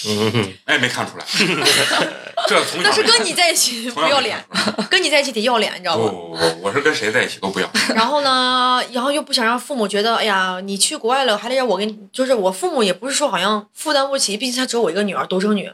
[0.07, 1.25] 嗯， 哎，没看出来，
[2.47, 4.45] 这从小那是跟你在一起不要脸，
[4.91, 6.11] 跟你在一起得要脸，你知道吗？
[6.11, 7.71] 不不不，我是跟谁在一起都不要。
[7.95, 15.71] 然后呢，然后又不想让父母觉得，哎呀，你去国外了，还得让我给你，就是我父母也不是说好像负担不起，毕竟他只有我一个女儿，独生女。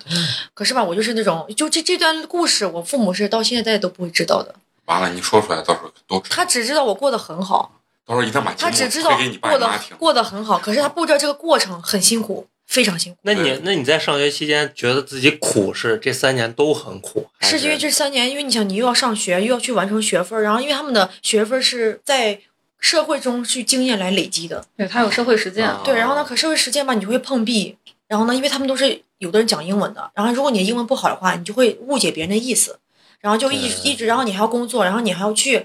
[0.54, 6.20] 可是吧，我就是那种，就这这段故事，我父母是到现在都不会知道的，完了，你说出来，到时候都。
[6.30, 7.72] 他只知道我过得很好，
[8.06, 13.18] 到时候一旦把他只知道过得过得很好，可是他不知道这个过程很辛苦，非常辛苦。
[13.22, 22.40] 那你那你在上学期间觉得自己苦是这三年都很苦，还是因为这三年，因为你想，你又要上学，又要去完成学分，然后因为他们的学分是在
[22.78, 27.76] 社会中去经验来累积的，对他有社会实践，啊对，然后呢，可社会实践吧，你就会碰壁，
[28.08, 32.78] 然后呢，因为他们都是有的人讲英文的，然后如果你的英文不好的话，你就会误解别人的意思，
[33.20, 35.64] 然后就一直一直，然后你还要工作，然后你还要去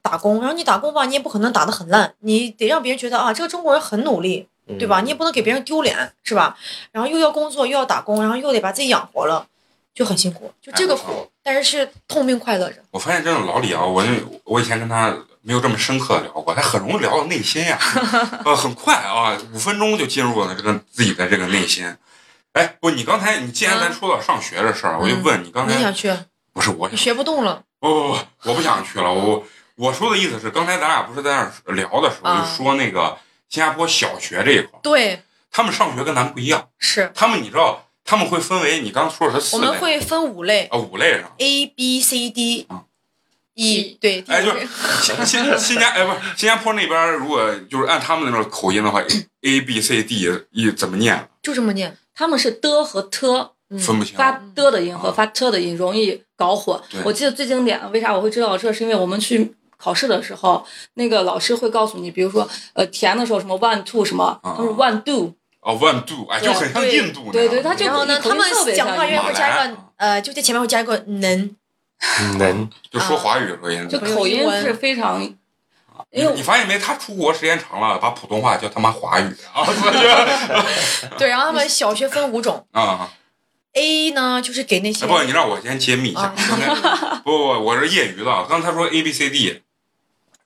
[0.00, 5.00] 打工，然后你打工吧，你也不可能打得很烂，你得让别人觉得啊，这个中国人很努力，嗯对吧？
[5.00, 6.56] 你也不能给别人丢脸，是吧？
[6.92, 9.46] 然后又要工作，又要打工，然后又得把自己养活了，
[9.94, 12.82] 就很辛苦，就这个苦，但是是痛并快乐着。
[12.90, 14.04] 我发现真的老李啊，我
[14.44, 17.78] 我以前跟他没有这么深刻的聊过，他很容易聊到内心呀、
[18.44, 21.96] 呃，很快啊，五分钟就进入了这个自己的这个内心。
[22.52, 26.12] 哎，不，你刚才你既然咱说到上学的事儿，我就问你刚才你想去，
[26.52, 28.18] 不是我你学不动了，不不不，
[28.50, 29.12] 我不想去了。
[29.12, 29.44] 我
[29.76, 33.16] 我说的意思是，刚才咱俩不是在那儿聊的时候，啊就说那个
[33.48, 37.10] 新加坡小学这一块儿，对，他们上学跟咱们不一样，是。
[37.14, 40.64] 他们你知道，他们会分为你刚说的是四类我们会分五类。
[40.70, 41.32] 啊五类上。
[41.38, 42.84] ，A B C D 啊。
[43.54, 44.60] E，对，第哎，就五类。
[44.66, 49.02] 是新新新加哎不是新加坡那边儿，如果就是按他们那种口音的话，
[49.42, 51.28] A B C D E 怎么念？
[51.42, 54.16] 就这么念，他们是的和特嗯分不清。
[54.16, 56.80] 发的的音和发特的音容易搞混。
[56.88, 57.00] 对。
[57.04, 58.72] 我记得最经典的，为啥我会知道这？
[58.72, 67.30] 是因为我们去考试的时候，那个老师会告诉你，比如说呃填的时候什么 one two 什么，啊他说 one do，哦，one do，哎，就很像印度。
[67.32, 68.44] 对对他就然后呢，他们
[68.76, 71.56] 讲话会加一个呃，就在前面会加一个能，
[72.38, 75.36] 能就说华语的时候也就口音是非常，你
[76.10, 76.78] 因为你发现没？
[76.78, 79.66] 他出国时间长了，把普通话叫他妈华语啊！
[81.18, 83.10] 对，然后他们小学分五种 啊
[83.74, 86.34] ，，A 呢就是给那些哎不，你让我先揭秘一下啊。
[87.24, 88.46] 不不不，我是业余的。
[88.48, 89.62] 刚才说 A B C D，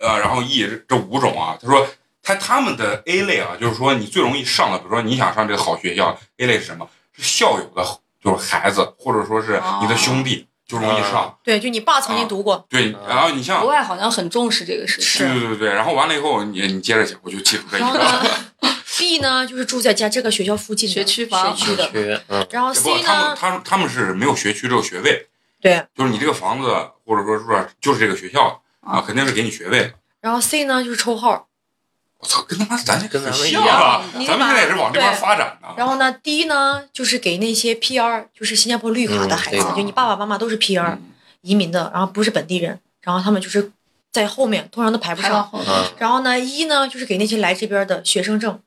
[0.02, 1.86] 呃，然后 E 这这五种啊，他说
[2.22, 6.86] 他他们的 A 类啊，就是说你最容易上的，比如说你想上这个好学校，A 类是什么？
[7.16, 7.84] 是校友的，
[8.22, 11.38] 就是孩子，或者说是你的兄弟，就容易上。
[11.44, 15.26] 对，就你爸曾经读过，对，然后你像国外好像很重视这个事情。
[15.26, 18.02] 对对对对，然后完了以后，你你接着讲，我就记住这一然后个。
[18.02, 18.30] 呢，
[18.98, 25.26] B 呢就是住在家这个学校附近的学区房学区的，嗯，然后不，C 他们呢，他他们是没有学区，只有学位，
[25.60, 26.68] 对，就是你这个房子
[27.04, 29.92] 或者说是就是这个学校啊，肯定是给你学位。
[30.20, 31.48] 然后 C 呢就是抽号，
[32.18, 34.04] 我操，跟他妈咱这跟咱们一样啊！
[34.14, 35.68] 咱们现在也是往这边发展的。
[35.76, 41.02] 然后呢 D 呢就是给那些 PR，就是新加坡绿卡的孩子，嗯就你爸爸妈妈都是 PR 嗯
[41.40, 43.72] 移民的，然后不是本地人，然后他们就是
[44.12, 45.50] 在后面，通常都排不上。
[45.98, 48.60] 然后呢，一呢就是给那些来这边的学生证，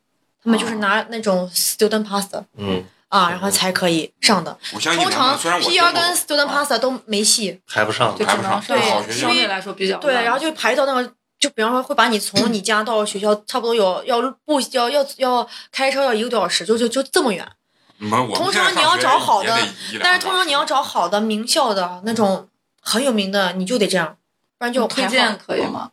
[0.43, 2.84] 他们就是拿那种 student pass 嗯，
[3.15, 4.58] 啊，然后才可以上的。
[4.73, 17.47] 我相信通常 PR 跟 student pass 都没戏，排不上就，只排不上能上对好学校相对来说比较对，然后就排到那个，就比方说会把你从你家到学校差不多有要步要要要开车要一个多小时，就就就这么远。
[18.34, 19.58] 通常你要找好的
[20.01, 22.49] 但是通常你要找好的名校的那种
[22.82, 24.17] 很有名的，你就得这样，
[24.58, 25.91] 不然就排推荐可以吗？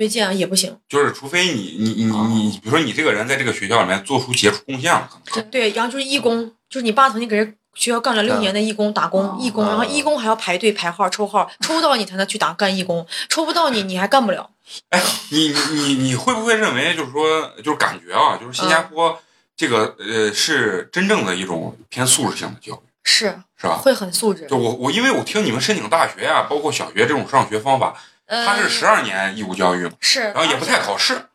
[0.00, 0.74] 推荐也不行。
[0.88, 14.48] 就是除非你你你你你，比如说你这个人在这个学校里面做出杰出贡献了，可能对，然后就是义工，就是你爸曾经给人学校干了六年的义工，打工哦义工，然后义工还要排队排号抽号，抽到你才能去打干义工，抽不到你你还干不了。
[14.88, 19.20] 哎，你你你你会不会认为，就是说，就是感觉啊，就是新加坡
[19.54, 23.76] 这个呃是真正的一种偏素质性的教育，是是吧？
[23.76, 24.56] 会很素质就。
[24.56, 27.94] 我我因为我听你们申请大学呀、包括小学这种上学方法，
[28.30, 31.26] 它是呃十二年义务教育嘛，是，然后也不太考试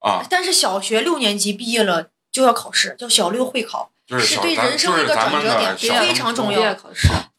[0.00, 6.76] 啊，但是小学六年级毕业了就要考试，叫小六会考，就是是对人生一个转折点非常重要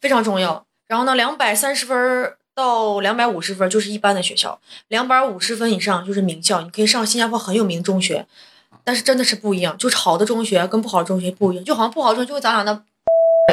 [0.00, 0.64] 非常重要。
[0.88, 8.26] 然后呢，两百三十分到两百五十分就是一般的学校，两百五十分以上就是名校，你可以上新加坡很有名的中学。
[8.84, 12.72] 但是真的是不一样，就是好的中学跟不好的中学不一样，就好像不好的中学就跟咱俩那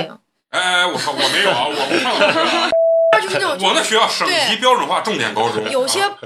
[0.02, 0.18] 一样，
[0.50, 2.76] 哎哎，我操，我没有啊，我不上过学
[3.16, 6.18] 啊，就是那种我那学校省级标准化重点高中，有些啊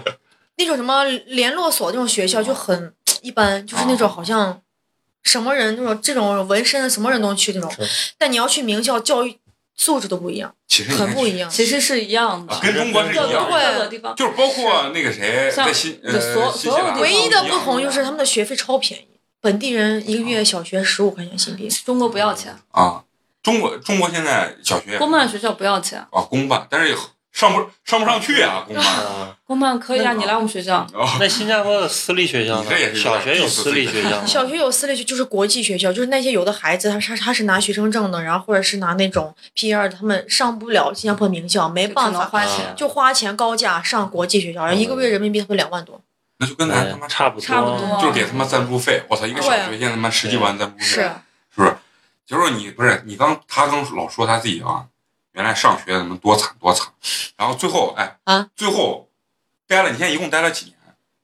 [0.57, 4.61] 那种什么联络所那种学校就很 一般，就是那种好像
[5.23, 7.71] 什么人那种这种纹身的什么人都去那种，
[8.17, 9.37] 但你要去名校，教育
[9.75, 11.49] 素质都不一样，其实很不一样。
[11.49, 14.13] 其实是一样的啊，跟中国是一样的，地方。
[14.15, 19.07] 就是包括那个谁像在新对呃所所有地唯一的不同就是他们的学费超便宜，
[19.39, 21.69] 本地人一个月小学十五块钱新币。
[21.85, 23.03] 中国不要钱，啊，
[23.41, 26.95] 中国中国现在小学公办学校不要钱，啊公办，但是也
[27.31, 34.25] 上不上不上去啊公办啊， 公办可以啊，你来我们学校，啊那新加坡的私立学校呢小学有私立学校吗？
[34.25, 42.73] 小学有私立学，就是国际学校，就是那些有的孩子他他他是拿学生证的，然后或者是拿那种 P 二的，他们上不了新加坡名校，没办法，花钱。
[42.75, 46.01] 就花钱高价上国际学校，然后一个月人民币他妈两万多。
[46.39, 51.11] 那就跟咱他哎妈差不差不多就是给他妈赞助费，我操，一个小学现在他妈十几万赞助费，是是
[51.55, 51.75] 不是？
[52.29, 54.85] 就是你不是你刚他刚老说他自己啊，
[55.31, 56.87] 原来上学怎么多惨多惨，
[57.35, 59.09] 然后最后哎啊，最后
[59.67, 60.75] 待了，你现在一共待了几年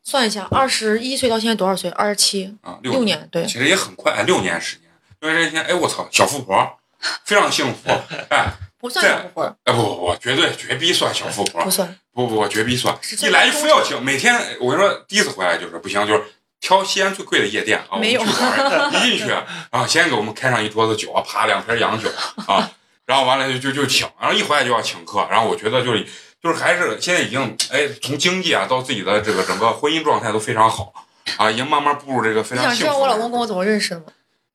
[0.01, 1.91] 算一下，二十一岁到现在多少岁？
[1.91, 2.79] 二十七，啊？
[2.81, 4.89] 六年，对，其实也很快，哎，六年时间。
[5.19, 6.77] 六年时间，哎，我操，小富婆，
[7.23, 7.89] 非常幸福，
[8.29, 11.95] 哎， 不算小富婆，哎，不不不，绝对绝逼算小富婆不，算。
[12.13, 12.95] 不不不，绝逼算。
[13.23, 16.23] 一来就非要请，每天我跟你说，第一次回来就是不行，就是
[16.65, 19.31] 挑西安最贵的夜店啊，我们没有去玩儿 一进去
[19.69, 22.09] 啊，先给我们开上一桌子酒啊，啪两瓶洋酒
[22.47, 22.71] 啊，
[23.05, 26.03] 然后完了就就就请，然后一回来就要请客，然后我觉得就是
[26.41, 30.91] 就是还是现在已经哎，从经济啊到自己的这个整个婚姻状态都非常好
[31.37, 32.99] 啊，已经慢慢步入这个非你想知常幸福的人。
[32.99, 34.05] 道我老公跟我怎么认识的吗？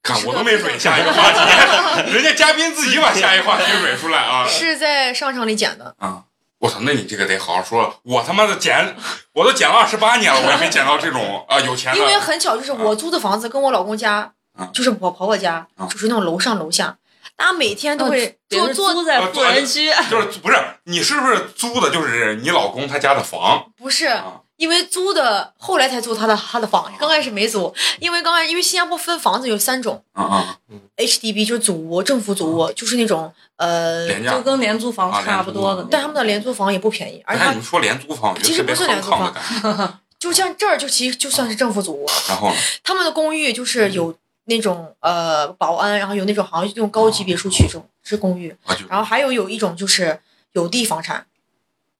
[0.02, 1.38] 看我都没蕊 下一个话题，
[2.12, 6.24] 人家嘉宾自己把下一个话题蕊出来啊是在商场里捡的，啊！
[6.60, 8.00] 我操，那你这个得好好说。
[8.02, 8.94] 我他妈的捡，
[9.32, 11.98] 我都捡了二十八年了，我也没捡到这种啊有钱的。
[11.98, 16.98] 因为很巧，就是我租的房子跟我老公家啊，就是我婆婆家啊，就是那种楼上楼下，
[17.34, 24.42] 大家每天都会别人坐坐租在富人区，就是不是你是不是租的就是你老公他家的房不是啊？
[24.60, 30.58] 因为租的，后来才租他的他的房，刚开始没租，因为刚开因为新加坡分房子有三种啊啊
[30.98, 34.42] ，，HDB 就是祖屋，政府祖屋，就是那种呃，就。
[34.42, 39.34] 跟廉租房啊差不多的但他们的廉租房也不便宜，而且你们说廉租房，其实不是廉租房。
[40.20, 48.54] 就像这儿就其实就算是政府祖屋，然后呢，他们的公寓就是有那种呃保安，然后有那种好像那种高级别墅区这种是公寓，
[48.90, 50.20] 然后还有有一种就是
[50.52, 51.24] 有地房产，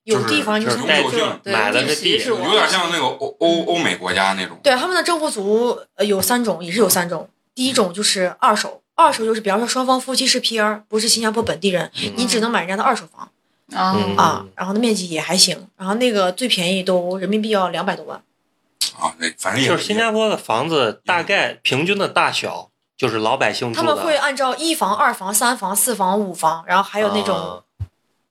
[0.05, 4.59] 有地方就是是永久性对买了个地地是有点像那个欧欧欧美国家那种。
[4.63, 7.29] 对他们的政府组呃有三种，也是有三种。
[7.55, 13.29] 第一种就是二手，二手就是比方说双方夫妻是 PR，不是新加坡本地人，你只能买人家的二手房
[13.75, 18.23] 啊嗯啊，然后那面积也还行，然后那个最便宜都人民币要两百多万。
[18.99, 23.73] 啊，那，反正也就是新加坡的房子大概平均的大小，就是老百姓。
[23.73, 27.61] 他们会按照一房、二房、三房、四房、五房，然后还有那种啊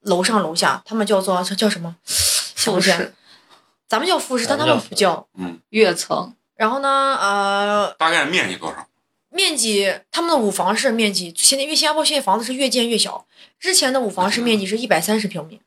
[0.01, 1.95] 楼上楼下，他们叫做叫叫什么？
[2.55, 3.13] 复式
[3.87, 5.59] 咱们叫复式，但他们不叫嗯。
[5.69, 8.87] 跃层，然后呢，呃，大概面积多少？
[9.31, 13.25] 面积他们的五房式面积，现在因为新加坡现在房子是越建越小，
[13.59, 15.61] 之前的五房式面积是一百三十平米，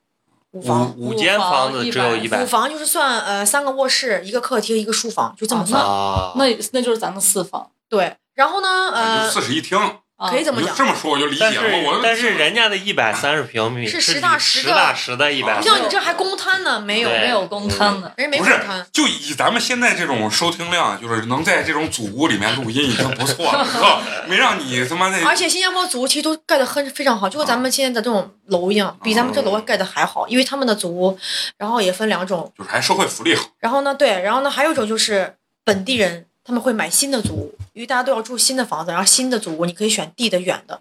[0.50, 0.94] 五房。
[0.96, 5.82] 五五间房子只有一百五房就是算呃三个卧室，一个客厅，一个书房，就这么啊算。
[5.82, 9.78] 啊，那那就是咱们四房对，然后呢，呃，四室一厅。
[10.22, 12.00] 啊可以这么讲这么说我就理解但了。
[12.02, 24.00] 但是人家的一百三十平米是实实打实的实打实的一百，不像你这还公摊呢，没有，没有公摊的，人家没不是公摊。，就以咱们现在这种收听量，就是能在这种祖屋里面录音已经不错了，知道？
[24.28, 31.18] 没让你他妈的而且新加坡祖屋其实都盖的很非常好，就跟咱们现在的这种楼一样，比咱们这楼盖的还好，因为他们的祖屋，
[31.58, 33.46] 然后也分两种，就是还社会福利好。
[33.58, 40.80] 然后呢，对，然后呢，还有一种就是本地人他们会买新的祖屋，因为大家都要住新的房子，然后新的祖屋你可以选地的远的，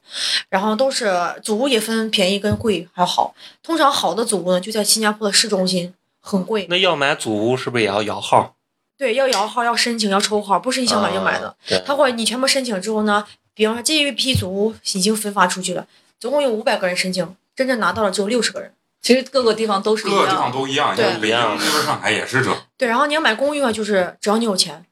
[0.49, 1.11] 然后都是
[1.43, 8.55] 祖屋也分便宜跟贵还有好，通常好的祖屋呢就在新加坡的市中心，很贵，那要买祖屋是不是也要摇号？
[8.97, 11.55] 对，要摇号要申请要抽号，不是你想买就买的。
[11.85, 15.87] 他会你全部申请之后呢，比方说这一批祖屋已经分发出去了，
[16.19, 18.71] 总共有五百个人申请，真正拿到了只有六十个人。
[19.01, 20.51] 其实各个地方都是一各个地方。
[20.51, 24.85] 都一样，对像北京、上海也是这对，然后你要买公寓嘛，就是只要你有钱，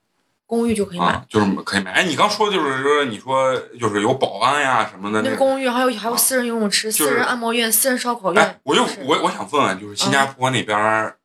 [0.49, 1.05] 公寓就可以买。
[1.05, 1.91] 啊，就是可以买。
[1.91, 5.29] 哎，你刚说就是说，你说就是有保安呀什么的那个。
[5.29, 8.43] 那公寓还有还有私人游泳池、就是私人按摩院、私人烧烤院。
[8.43, 11.15] 哎，我就就是我我想问问，就是新加坡那边儿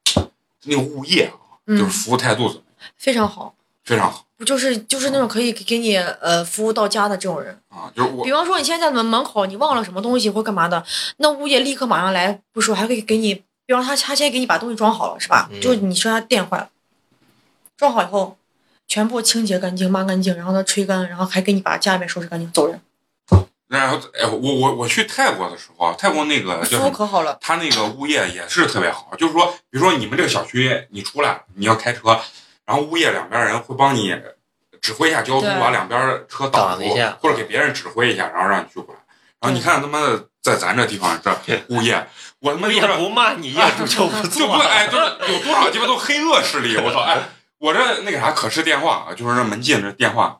[0.65, 2.91] 那个物业啊，就是嗯，服务态度怎么样？
[2.99, 7.59] 非常好，非常好不就是就是那种可以给给你呃服务到家的这种人。
[7.71, 10.85] 啊，就是我比方说你现在在门门口你忘了什么东西或干嘛的，
[11.17, 13.35] 那物业立刻马上来，不说还可以给你，
[13.65, 15.49] 比方他他先给你把东西装好了是吧？
[15.51, 16.69] 嗯就你说他电坏了，
[17.77, 18.37] 装好以后
[18.87, 22.81] 全部清洁干净、抹干净，然后它吹干，然后还给你把家里面收拾干净，走人，
[23.69, 26.91] 然后哎，我我我去泰国的时候啊，泰国那个叫服务？
[26.91, 27.37] 可好了。
[27.41, 32.21] 他那个物业也是特别好，就是说，比如说你们这个小区你出来你要开车，
[32.67, 34.15] 然后物业两边人会帮你
[34.81, 39.01] 指挥一下交通，把两边车挡住挡一下，或者给别人指挥一下，然后让你去过来。
[39.41, 41.33] 然后你看他妈的在咱这地方这
[41.75, 42.07] 物业，
[42.41, 47.01] 我他妈业就是不骂你，业主就不 就做不哎，就是有多少鸡巴都黑恶势力，我操！
[47.01, 47.19] 哎，
[47.65, 50.39] 我这那个啥可视电话啊，就是那门禁这电话，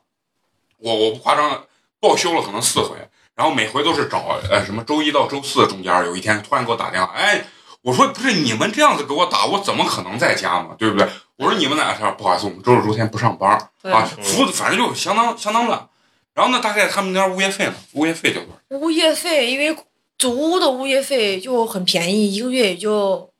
[0.77, 1.65] 我我不夸张，
[1.99, 2.95] 报修了可能四回，
[3.33, 7.43] 然后每回都是找呃什么周一到周四中间有一天突然给我打电话，哎，
[7.81, 11.07] 我说不是你们这样子给我打，我怎么可能在家嘛，对不对？
[11.37, 15.89] 我说你们哪天不好意思，我们周六周天不上班啊，服务反正就相当相当乱。
[16.35, 17.73] 然后呢，大概他们那边物业费呢？
[17.93, 18.77] 物业费就多少？
[18.77, 19.75] 物业费，因为
[20.19, 23.31] 租屋的物业费就很便宜，一个月也就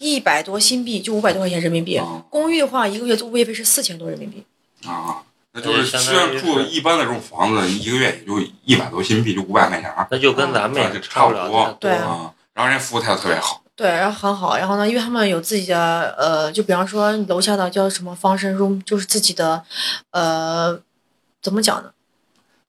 [0.00, 1.96] 一百多新币，就五百多块钱人民币。
[1.96, 4.44] 啊公寓的话，一个月物业费是四千多人民币。
[4.84, 11.76] 啊，那就是相虽然住一般的这种房子，一个月也就一百多新币，就五百块钱儿那就跟咱们差不多。
[11.78, 12.32] 对啊。
[12.54, 19.62] 然后人家服务态度特别好对，然后很好，然后呢，因为他们有自己的呃，就比方说楼下的叫什么 function room，就是自己的
[20.10, 20.78] 呃，
[21.40, 21.90] 怎么讲呢？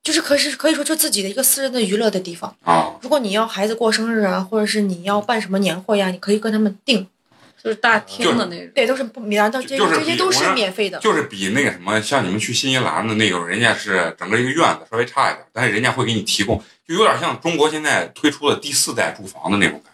[0.03, 2.55] 就是可是可以说就自己的一个私人的娱乐的地方。
[2.63, 2.93] 啊。
[3.01, 7.07] 如果你要孩子过生日啊，或者是你要办什么年会呀、你可以跟他们订，
[7.63, 8.71] 就是大厅的那种。
[8.74, 10.97] 对，都是不免的，这就是这些都是免费的。
[11.00, 19.89] 就是比那个什么，像你们去新西兰的那种，人家是整个一个院子稍微差一点，但是人家会给你提供，就有点像中国现在推出的第四代住房的那种感觉。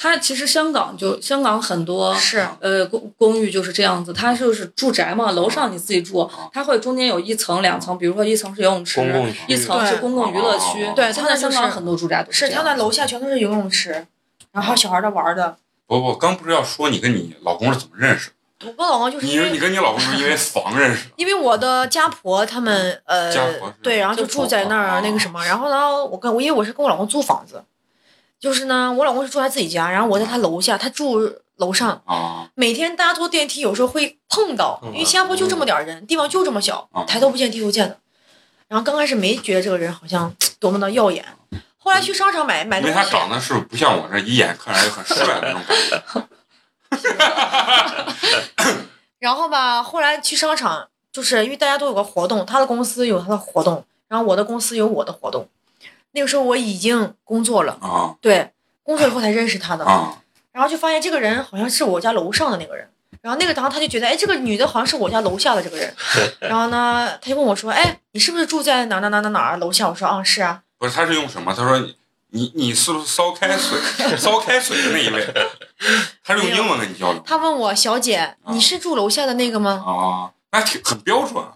[0.00, 11.06] 它其实香港就香港很多是，呃公公寓就是这样子，它就是住宅嘛，楼上你自己住，它会中间有一层两层，比如说一层是游泳池，公共一层是公共娱乐区对。
[11.06, 14.06] 对现在它就是香港很多住宅都是这样他那楼下全都是游泳池，
[14.52, 15.56] 然后小孩的玩儿的。
[15.88, 18.66] 不不，刚不是要说你跟你老公是怎么认识的？
[18.66, 21.12] 我跟老公就是你因为你跟你老公是因为 房认识的？
[21.16, 27.64] 因为我的家婆他们呃家婆对，然后就就住在那啊儿那个什么，然后呢，我跟我因为我是跟我老公租房子，
[28.38, 37.98] 就是呢，我老公是住他自己家，然后我在他楼下，他住楼上，啊每天大家坐电梯有时候会碰到，嗯因为新加坡就这么点儿人，地方就这么小啊，抬头不见低头见的。
[38.66, 41.24] 然后刚开始没觉得这个人好像 多么的耀眼，
[41.88, 46.26] 后来去商场买买东西，因为他长得是不像我这一眼看来就很帅的那种感觉。
[49.18, 55.48] 然后吧，后来去商场，就是因为大家都有个活动，他的公司有他的活动，然后我的公司有我的活动。
[56.10, 60.18] 那个时候我已经工作了，啊对，工作以后才认识他的，啊
[60.52, 62.86] 然后就发现这个人好像是我家楼上的那个人，
[63.22, 65.94] 然后那个然后他就觉得，哎，这个女的好像是我家楼下的这个人，
[66.40, 69.88] 然后呢，他就问我说，哎，你是不是住在哪哪哪哪哪楼下？
[69.88, 71.52] 我说，啊，是啊，不是，他是用什么？
[71.54, 71.94] 他说你
[72.30, 73.78] 你你是不是烧开水
[74.16, 75.34] 烧开水的那一位？
[76.24, 79.82] 他是用英文跟你交流他问我小姐，你是住楼下的那个吗？
[79.86, 81.52] 啊，那挺很标准啊。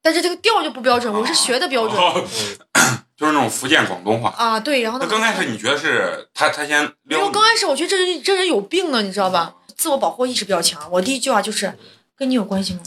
[0.00, 2.24] 但是这个调就不标准，我是学的标准哦
[3.16, 4.34] 就是那种福建广东话。
[4.36, 9.54] 啊，对，然后呢，刚开始你觉得是他他先没有，撩你刚开始我觉得这人这人有病呢，你知道吧？
[9.76, 10.88] 自我保护意识比较强。
[10.90, 11.76] 我第一句话就是，
[12.16, 12.80] 跟你有关系吗？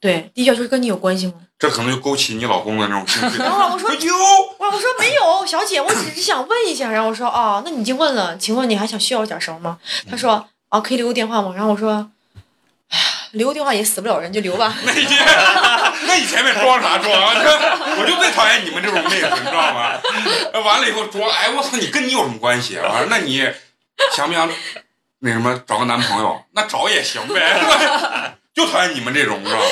[0.00, 1.34] 对，第一句话就是跟你有关系吗？
[1.58, 3.38] 这可能就勾起你老公的那种兴趣。
[3.42, 4.14] 然后我说有
[4.70, 6.90] 我我说没有，小姐，我只是想问一下。
[6.90, 9.78] 然后我说哦，那你已经问了，请问你还想需要点什么吗？
[10.08, 11.52] 他说哦，可以留个电话吗？
[11.56, 12.08] 然后我说，
[12.88, 14.72] 哎呀，留个电话也死不了人，就留吧。
[14.84, 15.06] 那你
[16.06, 17.34] 那你前面装啥装啊？
[17.34, 17.50] 这
[18.00, 19.98] 我就最讨厌你们这种妹子，你知道吗？
[20.64, 22.76] 完了以后装，哎我操，你跟你有什么关系？
[22.76, 23.42] 完了，那你
[24.14, 24.48] 想不想
[25.20, 26.40] 那什么找个男朋友？
[26.52, 29.64] 那找也行呗，就讨厌你们这种，你知道吗？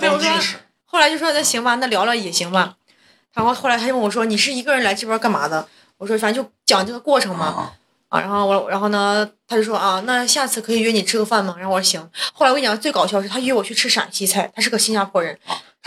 [0.00, 2.74] 对我说装矜持后来就说那行吧，那聊聊也行吧。
[3.34, 5.66] 然后后来他就问我说，你是一个人来这边干嘛的？
[5.96, 7.46] 我说反正就讲这个过程嘛。
[7.46, 7.74] 啊
[8.08, 11.54] 啊，然后我，然后呢，他就说啊，那下次可以约你吃个饭吗？
[11.58, 12.00] 然后我说行。
[12.32, 15.38] 后来我跟你讲，最搞笑是他约我去吃陕西菜，他是个新加坡人，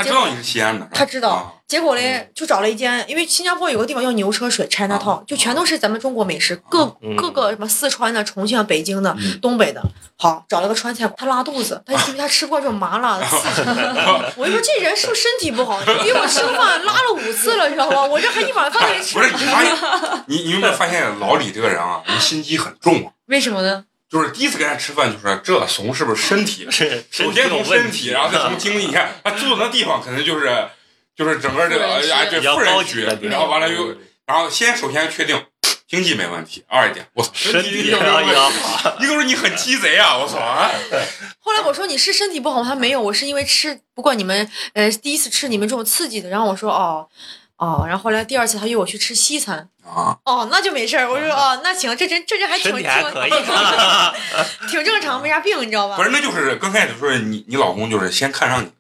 [0.04, 9.82] 他知道你是西安的，他知道啊结果嘞，就找了一间，因为新加坡有个地方叫牛车水 China 啊 Town，就全都是咱们中国美食，各嗯各个什么四川的、重庆的、北京的、嗯东北的。
[10.18, 13.70] 好，找了个川菜馆，他拉肚子，他因为他吃过这种麻辣的刺激，
[14.36, 15.80] 我就说这人是不是身体不好？
[16.04, 18.04] 比我吃饭拉了五次了，你知道吗？
[18.04, 19.24] 我这还一碗饭都没吃不。
[19.24, 19.74] 是你发现，
[20.28, 23.14] 你你有没有发现老李这个人啊，人心机很重啊？
[23.28, 23.86] 为什么呢？
[24.12, 26.68] 就是第一次跟他吃饭，就说这怂是不是身体？
[26.70, 28.88] 是首先从身体，然后再从经济。
[28.88, 30.68] 你看他住的那地方，可能就是
[31.16, 33.98] 就是整个这个哎对比较富人区然后完了又嗯
[34.28, 35.42] 然后先首先确定
[35.88, 40.72] 经济没问题，二一点我操身体有没有问题要好，一个是你很鸡贼啊，我操啊！
[41.40, 42.70] 后来我说你是身体不好吗？
[42.70, 46.30] 他没有，我是因为吃不惯你们，呃，第一次吃你们这种刺激的。
[46.30, 47.10] 然后我说哦
[47.58, 51.10] 哦，然后后来第二次他约我去吃西餐，啊，哦，那就没事儿。
[51.10, 53.32] 我说 哦，那行，这真这这还挺挺可以。
[54.70, 56.04] 挺正常，没啥病，你知道吧不？
[56.04, 58.72] 是，那就是刚开始说你你老公就是先看上你了，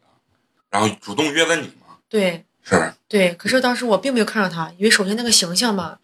[0.69, 2.93] 然后主动约的你嘛，对是不是？
[3.07, 5.97] 对，可是当时我并没有看上他，因为首先那个形象吧，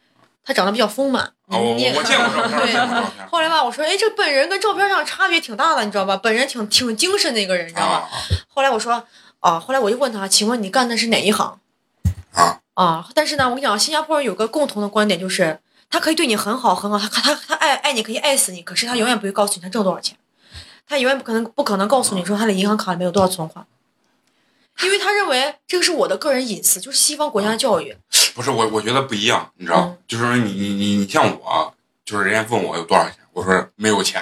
[0.44, 3.28] 他长得比较丰满，哦，我见过照片，对。
[3.30, 6.18] 后来吧，我说，哎，这本人跟照片上差别挺大的，你知道吧？
[6.18, 7.96] 本人挺挺精神的一个人，你知道吧？
[7.96, 8.10] 啊
[8.48, 9.06] 后来我说，
[9.40, 11.60] 哦，后来我就问他，请问你干的是哪一行？
[12.34, 15.60] 啊啊，但是呢，我跟你讲，新加坡人有个共同的观点，就是
[15.90, 20.16] 他可以对你很好很好，他他他爱爱你可以爱死你，可是他永远不会告诉你他挣多少钱，
[20.88, 23.66] 他永远不可能不可能告诉你说他的银行卡里面有多少存款，
[24.84, 27.98] 因为他认为这个是我的个人隐私，就是西方国家的教育。
[28.36, 31.74] 不是我，我觉得不一样，你知道，嗯就是说你你你你像我，
[32.06, 34.20] 就是人家问我有多少钱，我说没有钱。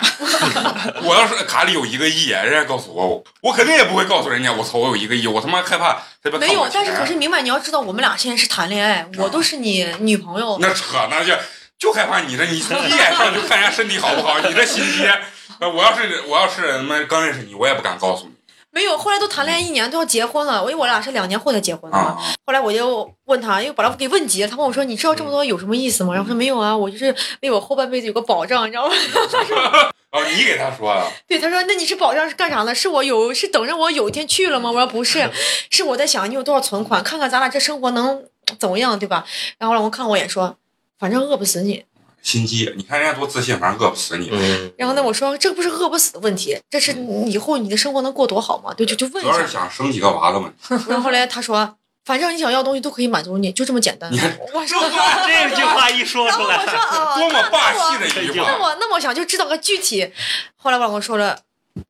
[1.02, 11.34] 我要是卡里有一个亿，人家告诉我，我我肯定也不会告诉人家，我操，我有一个亿，我他妈害怕他没有，但是可是明白，你要知道，我们俩现在是谈恋爱，我都是你女朋友，那扯那就
[11.80, 15.08] 就害怕你这你一眼上就看人家身体好不好，你这心机。
[15.60, 18.35] 呃我要是我要是他妈刚认识你，我也不敢告诉你
[18.76, 18.96] 没有。
[18.98, 22.04] 后来都谈恋爱一年，都要结婚了，因为我俩是两年后才结婚的嘛。
[22.04, 22.20] 啊。
[22.46, 28.94] 后来我就问他，因为把他给问急了，他问我说：“你知道这么多有什么意思吗？”然后我说：“没有啊，我就是为我后半辈子有个保障，你知道吗
[30.12, 32.76] 哦，你给他说啊，？” 对，他说：“那你是保障是干啥的？
[32.76, 35.30] 是我有是等着我有一天去了吗？”我说：“不是，
[35.72, 38.24] 是我在想你有多少存款，看看咱俩这生活能
[38.60, 39.26] 怎么样，对吧？”
[39.58, 40.58] 然后老公看我一眼说
[41.00, 41.86] ：“反正饿不死你。
[42.26, 44.30] 心机，你看人家多自信，反正饿不死你。
[44.34, 46.92] 嗯，”然后呢，我说：“这不是饿不死的问题，这是
[47.28, 49.54] 以后你的生活能过多好吗？”对，就就问一下主要是。
[49.54, 50.58] 想生几个娃的问题。
[50.90, 54.12] 然后后来他说：“反正你想要的东西都可以满足你，就这么简单。”
[54.54, 54.82] 我说。
[54.82, 58.58] 这句话一说出来我，说啊，多么霸气的一句那话！
[58.60, 60.12] 我那么想就知道个具体。
[60.56, 61.40] 后来我老公说了，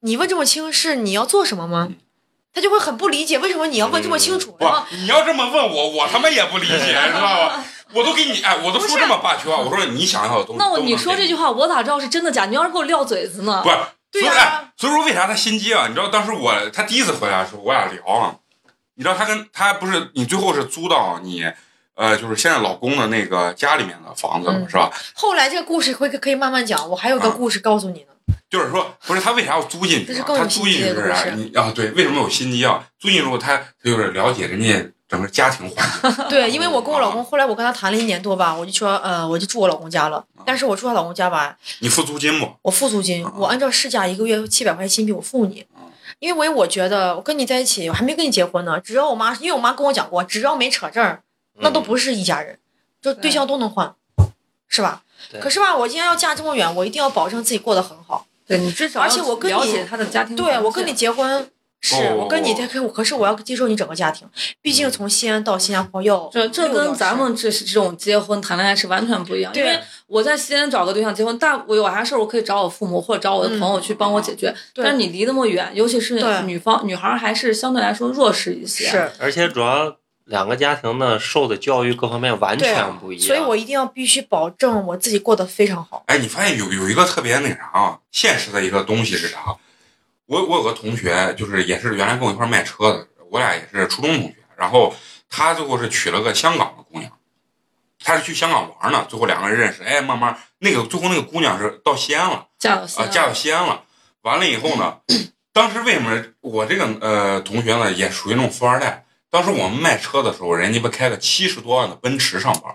[0.01, 1.89] 你问这么清是你要做什么吗？
[2.53, 4.53] 他就会很不理解为什么你要问这么清楚。
[4.53, 6.77] 不然后，你要这么问我，我他妈也不理解，
[7.07, 7.65] 知道吧？
[7.95, 10.59] 我都给你，哎，我都说这么霸气话，我说你想要的东西。
[10.59, 12.45] 那我你说这句话，我咋知道是真的假？
[12.45, 13.69] 你要是给我撂嘴子呢不？
[13.69, 15.87] 是，所以对呀哎所以说为啥他心机啊？
[15.87, 18.35] 你知道当时我他第一次回来的时候，我俩聊啊，
[18.95, 21.49] 你知道他跟他不是你最后是租到你
[21.95, 24.91] 呃就是现在老公的那个家里面的房子、嗯是吧？
[25.13, 28.07] 后来这个故事会可以慢慢讲，我还有个啊故事告诉你呢。
[28.49, 31.23] 就是说不是他为啥要租进去他租进去是啥？
[31.23, 32.83] 心机的故事你啊对，为什么有心机啊？
[32.99, 34.85] 租进去之后他他就是了解人家
[35.15, 36.25] 整个家庭环境。
[36.27, 42.51] 对，因为我跟我老公后来我跟他谈了一年多吧，我就说呃我就住我老公家了，啊但是我住他老公家吧，你付租金不？
[42.63, 45.65] 我付租金，我按照市价一个月七百块钱新币我付你。
[46.19, 48.79] 因为我觉得我跟你在一起，我还没跟你结婚呢。
[48.79, 51.17] 只要我妈，因为我妈跟我讲过，只要没扯证，
[51.59, 52.57] 那都不是一家人，
[53.01, 53.93] 就对象都能换，
[54.69, 55.03] 是吧？
[55.41, 58.25] 可是吧，我今天要嫁这么远，我一定要保证自己过得很好。
[58.47, 61.49] 对你至少而且我跟你了解他的家庭，对我跟你结婚，
[61.81, 64.27] 是哦我跟你这，可是我要接受你整个家庭，
[64.61, 79.95] 毕竟从西安到新加坡要这这跟咱们这是这种结婚谈恋爱是完全不一样，因对为我在西安找个对象结婚，大我有啥事儿我可以找我父母或者找我的朋友去帮我解决，嗯但是你离那么远，尤其是女方女孩儿还是相对来说弱势一些，是而且主要
[80.25, 86.03] 两个家庭的受的教育各方面完全不一样，所以我一定要必须保证我自己过得非常好。
[86.07, 89.55] 哎，你发现有有一个特别那啥啊，现实的一个东西是啥？
[90.27, 94.35] 我我有个同学，就是也是原来跟我一块儿卖车的，我俩也是初中同学。
[94.57, 94.95] 然后
[95.29, 97.11] 他最后是娶了个香港的姑娘，
[98.03, 103.83] 他是去香港玩呢，最后两个人认识，哎，慢慢那个最后那个姑娘是到西安了啊，嫁到西安，嫁到西安了。
[104.21, 104.99] 完了以后呢，
[105.53, 109.04] 当时为什么我这个呃同学呢也属于那种富二代？
[109.35, 112.73] 当时我们卖车的时候，人家不开个七十多万的奔驰上班。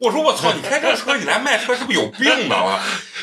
[0.00, 2.56] 我说我操，你开这车你来卖车是不是有病呢？
[2.64, 2.80] 我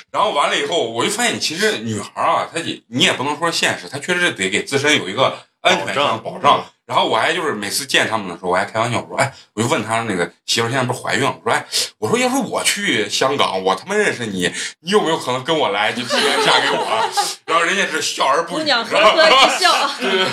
[0.10, 6.66] 然后完了以后，我就发现其实女孩啊，她也你也不能说现实，她确实得给自身有一个安全上的保保障。
[6.86, 11.36] 然后我还就是每次见他们的时候，我还开玩笑我说，哎，我就问他那个媳妇儿现在不是怀孕了？
[11.44, 11.66] 我说，哎，
[11.98, 17.10] 我说要是我去香港，我他妈认识你，你有没有可能跟我来就直接嫁给我？
[17.48, 20.28] 然后人家是笑而不语，姑娘呵呵一笑，对 对。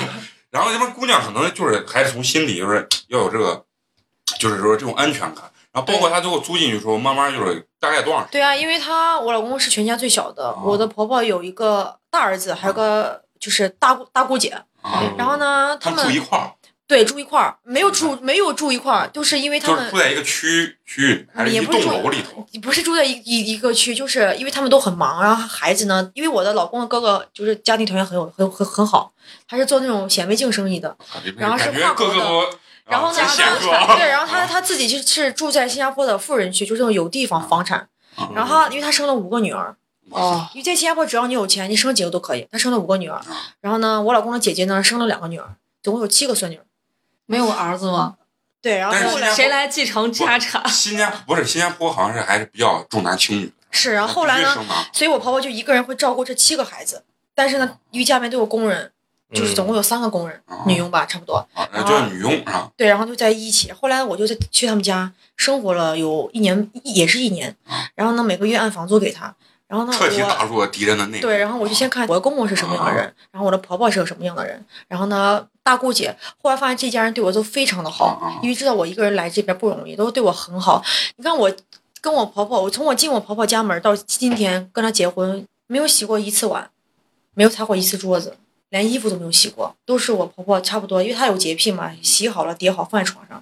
[0.55, 3.65] 然后这边姑娘可能就是还是从心里就是要有这个，
[4.39, 5.43] 就是说这种安全感。
[5.73, 8.41] 然后包括她最后租进去的时候，慢慢就是大概多长时间？
[8.41, 14.51] 对啊，因为她我老公是全家最小的，我的婆婆有一个大儿子，还有个就是大姑大姑姐。
[14.81, 16.55] 啊，然后呢，他他们住一块儿，
[16.87, 22.47] 对住一块儿，没有住没有住一块儿，就是因为他们就是住在一个区区域，还是一栋楼里头？
[22.61, 29.13] 不是住在一一一个区，就是因为他们都很忙，然后孩子呢，因为我的老公的哥哥就是家庭条件很有很很很好，
[29.49, 33.19] 他是做那种显微镜生意的，啊然后是感觉跨国的个个都然后呢，
[33.97, 38.29] 对，然后他他自己就是住在新加坡的富人区，就是那种有地方房产，啊。
[38.35, 39.75] 然后他因为他生了五个女儿，
[40.11, 43.25] 哦，因为在新加坡只要你有钱，你生几个都可以，他生了五个女儿，啊。
[43.63, 46.61] 然后呢，我老公的姐姐呢生了两个女儿，总共有七个孙女，
[47.27, 48.17] 没有儿子吗？
[48.63, 50.67] 对，然后谁来继承家产？
[50.69, 53.53] 新加坡不是新加坡，好像是还是比较重男轻女的。
[53.71, 54.57] 是，然后后来呢，
[54.91, 57.05] 所以我婆婆就一个人会照顾这七个孩子，
[57.35, 58.91] 但是呢，因为家里面都有工人，
[59.35, 61.47] 就是总共有三个工人，啊女佣吧，差不多。
[61.53, 62.71] 啊，那叫女佣是吧？
[62.77, 63.71] 对，然后就在一起。
[63.71, 67.91] 后来我就在去他们家生活了有一年，也是一年啊。
[67.95, 69.35] 然后呢，每个月按房租给他。
[69.67, 71.27] 然后呢，彻底打我入了敌人的内部。
[71.27, 74.65] 对，然后我就先看我的公公是什么样的人，然后我的婆婆是个什么样的人。
[74.89, 80.83] 然后呢，大姑姐后来发现这家人对我都非常的好啊，因为知道我一个人来这边不容易，都对我很好。
[81.17, 81.51] 你看我
[82.01, 86.71] 跟我婆婆，我从我进我婆婆家门到今天跟她结婚，没有洗过一次碗，
[87.35, 88.37] 没有擦过一次桌子。
[88.71, 93.41] 连衣服都没有洗过，都是我婆婆差不多，因为她有洁癖嘛，洗好了叠好放在床上，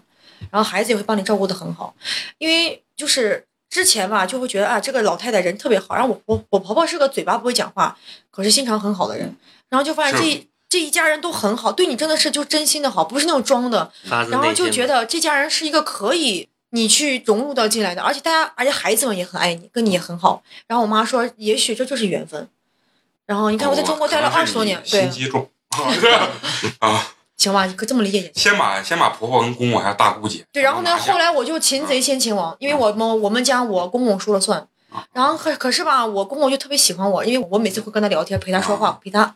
[0.51, 1.95] 然后孩子也会帮你照顾的很好，
[2.37, 3.43] 因为就是
[3.73, 7.97] 之前吧就会觉得啊这个老太太人特别好，然后我我我婆婆是个嘴巴不会讲话，
[8.31, 9.35] 可是心肠很好的人，
[9.71, 13.91] 然后就发现是这这一家人都很好，对你真的是就真心的好，不是那种装的，
[14.31, 20.43] 然后就觉得这家人是一个可以你去融入到进来的，而且大家，而且孩子们也很爱你，跟你也很好。
[20.67, 22.47] 然后我妈说，也许这就是缘分。
[23.25, 25.49] 然后你看我在中国待了二十多年，你对心，机重
[26.81, 27.15] 啊。
[27.37, 28.33] 行吧，你可这么理解也行。
[28.35, 34.59] 先把先把婆婆跟公公还有大姑姐对，然后呢，后来我就擒贼先擒王，因为我们我们家我公公说了算
[34.93, 35.05] 啊。
[35.13, 39.35] 然后可可是吧，我公公就特别喜欢我，因为我每次会跟他聊天，陪他说啊话，陪他。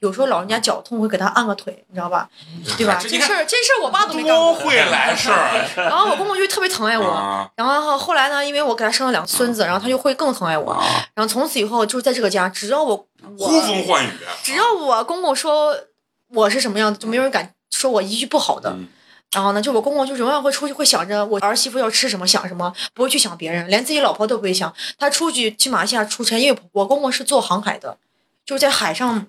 [0.00, 2.26] 有时候老人家脚痛，会给他按个腿，你知道吧？
[2.78, 2.98] 对吧？
[3.02, 7.06] 这事儿这事儿我爸都没干会来事儿 然后我公公就特别疼爱我。
[7.06, 10.72] 啊然后后来呢，因为我给他生了两个孙子，然后他就会更疼爱我。
[10.72, 10.82] 啊！
[11.14, 12.96] 然后从此以后，就是在这个家，只要我
[13.38, 14.08] 呼风唤雨，
[14.42, 15.76] 只要我公公说
[16.28, 18.70] 我是什么样子，就没有人敢说我一句不好的。
[18.70, 18.88] 嗯
[19.30, 24.72] 然后呢，就我公公就永远会出去，会想着我儿媳妇要吃什么，想什么，不会去想别人，连自己老婆都不会想。
[24.98, 27.98] 他出去去马来西亚出差，因为我公公是做航海的，
[28.46, 29.26] 就是在海上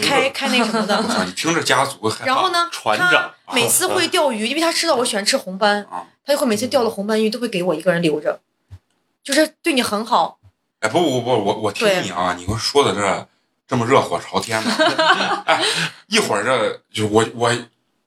[0.00, 1.04] 开开那什么的。
[1.26, 8.40] 你 听着家族然后呢，他船长每次会钓鱼，因为他知道我喜欢吃红斑啊，他就会每次钓了红斑鱼都会给我一个人留着，
[9.22, 10.38] 就是对你很好。
[10.80, 13.28] 哎，不不不，我我听对你啊，你给我说的这
[13.72, 14.70] 这么热火朝天的，
[15.46, 15.64] 哎，
[16.08, 17.50] 一会儿这就我我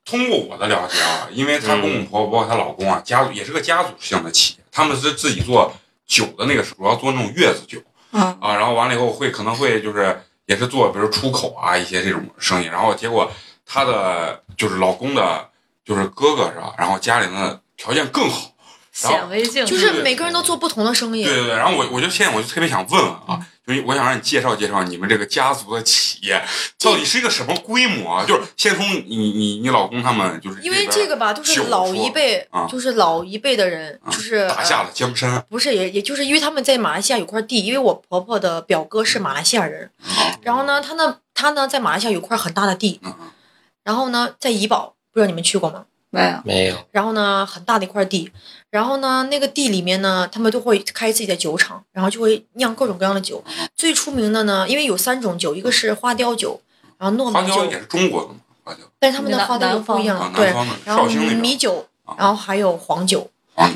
[0.05, 5.73] 通过我的了解啊，因为她公公婆婆包括她老公啊，家族也是个家族性的企业，他们是自己做
[6.05, 13.31] 酒的那个，主要做那种月子酒嗯，啊，然后完了以后会可能会就是也是做比如出口啊一些这种生意，然后结果
[13.65, 15.49] 她的就是老公的，
[15.83, 16.75] 就是哥哥是吧？
[16.77, 18.51] 然后家里的条件更好。
[18.91, 21.33] 显微镜就是每个人都做不同的生意对。
[21.33, 26.39] 对对，然后我我就现在我就特别想问问啊，就是我想让你介绍介绍你们这个家族的企业
[26.79, 28.25] 到底是一个什么规模啊？
[28.27, 43.01] 就是先从你你你老公他们就是因为这个吧，都是老一辈啊，就是老一辈的人，啊就是打下呃了江山不是也也就是因为他们在马来西亚有块地，因为我婆婆的表哥是马来西亚人，啊，然后呢，他呢他呢在马来西亚有块很大的地，
[43.83, 45.85] 然后呢在怡保，不知道你们去过吗？
[46.15, 48.31] 没有，没有，然后呢，很大的一块地，
[48.69, 53.43] 然后呢，那个地里面呢，他们都会开自己的酒厂，然后就会酿各种各样的酒。
[53.75, 56.61] 最出名的呢，因为有三种酒，一个是花雕酒，
[56.97, 57.65] 然后糯米酒。
[57.65, 58.85] 也，是中国的嘛，花雕。
[58.97, 60.53] 但是他们的花雕都不一样啊，，对。
[60.85, 62.15] 然后米酒，啊。
[62.17, 63.29] 然后还有黄酒。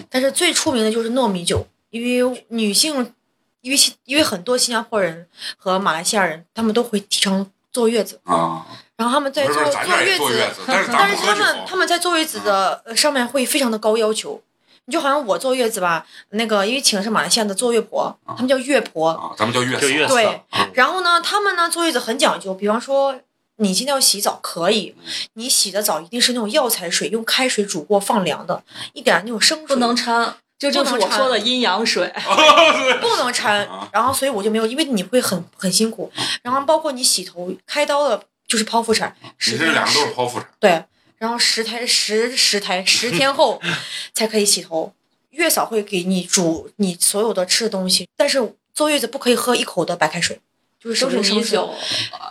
[0.09, 3.13] 但是最出名的就是糯米酒，因为女性，
[3.61, 5.27] 因为新因为很多新加坡人
[5.57, 8.65] 和马来西亚人，他们都会提倡坐月子，啊，
[8.99, 14.41] 然后他们在坐坐月子但是他们他们在坐月子的呃上面会非常的高要求，
[14.83, 23.15] 你就好像我坐月子吧，那个因为请的是马来西亚的坐月婆，他们叫月婆，啊，咱们叫月嫂就月对啊然后呢，他们呢坐月子很讲究，比方说
[23.55, 24.93] 你今天要洗澡可以，
[25.35, 32.13] 你洗的澡一定是那种药材水，用开水煮过放凉的，一点那种生水不能掺，就就是我说的阴阳水。
[33.01, 40.83] 不能掺啊，然后所以我就没有，因为你会很很辛苦，然后包括你洗头开刀的，就是剖腹产，你十天这两个都是剖腹产，对，
[41.19, 43.61] 然后十胎十十胎十天后
[44.13, 44.91] 才可以洗头。
[45.29, 50.41] 月嫂会给你煮你所有的吃的东西，但是坐月子不可以喝一口的白开水，
[50.79, 51.35] 就是都是生水。
[51.35, 51.73] 米酒，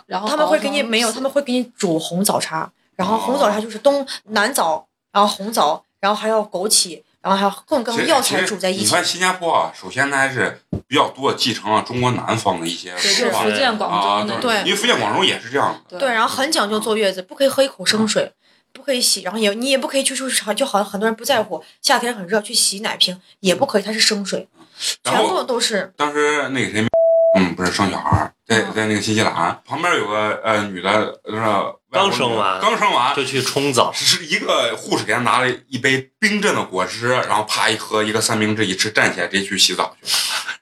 [0.05, 8.83] 然后他们会给你没有，他们会给你煮红枣茶，然后红枣茶就是东南枣，然后红枣，然后还有枸杞，然后还有各种各样的药材煮在一起。
[8.83, 13.43] 你看新加坡啊，首先它还是比较多继承了中国南方的一些对，文化。
[13.43, 15.97] 福建、啊，广州那对因为福建、广州也是这样的。
[15.99, 18.31] 对，然后很讲究坐月子，不可以喝一口生水，
[18.71, 24.47] 不可以洗，然后也你也不可以去就是就好像很多人不在乎，夏天很热去洗奶瓶也不可以，它是生水，
[25.03, 25.91] 全部都是。
[25.97, 26.87] 当时那个谁，
[27.35, 31.41] 嗯，不是生小孩儿，在嗯在那个新西兰旁边有个呃女的，就是，
[31.91, 40.11] 刚生完刚生完，就去冲澡，是一个护士给她拿了一杯冰镇的果汁，然后啪一喝一个三明治一吃，站起来直接去洗澡去了。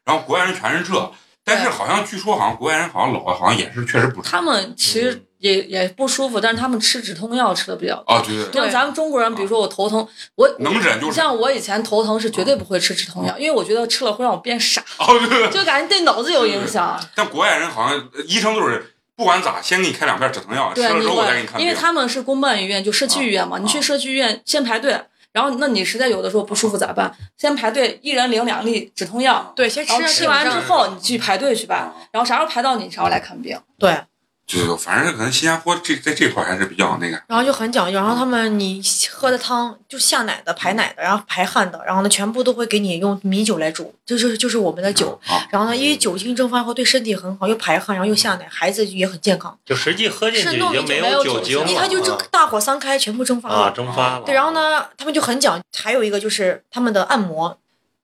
[0.03, 1.11] 然后国外人全是这，
[1.45, 4.29] 但是好像据说好像国外人好像老了，好像也是确实不舒服。
[4.29, 8.13] 他们其实也也不舒服，但是他们吃止痛药吃的比较多。
[8.13, 11.13] 啊，对对像咱们中国人，比如说我头疼，我能忍就是。
[11.13, 15.49] 像我以前头疼是绝对不会吃止痛药，因为我觉得吃了会让我变傻，哦，对对对。
[15.59, 16.99] 就感觉对脑子有影响。
[17.15, 21.59] 但国外人好像呃医生都是不管咋，先给你开两片止痛药，吃对，你了之后我再给你看。
[21.61, 24.99] 因为他们是公办医院，就社区医院嘛，啊你去社区医院先排队，
[25.31, 27.15] 然后那你实在有的时候不舒服咋办？
[27.37, 33.59] 先排队，一人领两粒止痛药，对，先吃吃完之之后你去排队去吧，啊然后啥时候排到你啥时候来看病。
[33.79, 33.99] 对，
[34.47, 37.21] 对对，反正可能新加坡这在这块还是比较那个。
[37.27, 38.81] 然后就很讲究，然后他们你
[39.11, 45.19] 喝的汤就下奶的、排奶的，然后排汗的，然后呢全部都会给你用米酒来煮，这就是就是我们的酒。
[45.27, 49.57] 啊，然后呢，因为酒精蒸发后对身体很好，又排汗，然后又下奶，孩子也很健康。
[49.65, 53.71] 就实际喝进去是弄已经没米酒没有酒酒精你看就蒸啊大火三开，全部蒸发啊了。
[53.71, 54.23] 蒸发了。
[54.25, 57.57] 对，然后呢，他们就很讲，还有一个就是他们的按摩，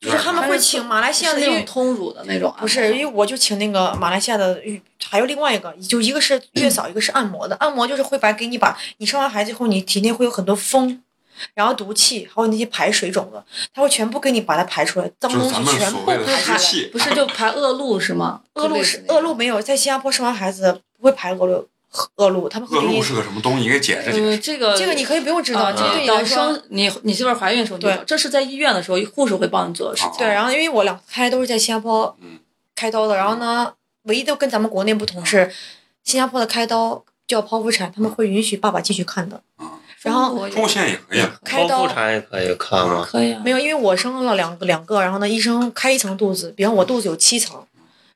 [0.03, 4.61] 就是他们会请马来西亚的，那种通乳的那种，不是，因为我就请那个马来西亚的，
[5.09, 7.55] 还有另外一个，就一个是月嫂，一个是按摩的。
[7.55, 11.01] 按摩就是会把给你把你生完孩子以后，你体内会有很多风，
[11.53, 13.43] 然后毒气，还有那些排水肿的，
[13.73, 16.57] 他会全部给你把它排出来，脏东就是咱们西全部排出来。
[16.91, 18.41] 不是就排恶露是吗？
[18.55, 21.67] 恶露是恶露没有，在新加坡生完孩子不会排恶露，
[22.15, 22.75] 恶露他们你。
[22.75, 23.63] 恶露是个什么东西？
[23.63, 24.37] 你给解释解呃，释。
[24.39, 26.35] 这个这个你可以不用知道，啊，这个对你来说。
[26.35, 30.11] 生你你媳妇儿怀孕的时候对知道，这是在医院的时候护士会帮你做的事情。
[30.17, 32.39] 对，然后因为我两胎都是在新加坡嗯
[32.75, 33.73] 开刀的，然后呢，
[34.03, 35.51] 唯一的跟咱们国内不同是，
[36.03, 39.41] 新加坡的开刀叫剖腹产，他们会允许爸爸继续看的。
[39.57, 41.39] 啊，然后中国也中国现在也可以了。
[41.45, 43.07] 开刀剖腹产也可以看吗？
[43.09, 47.63] 可以啊，没有，因为我生了两个两个，然后呢，医生开一层肚子，比方我肚子有七层，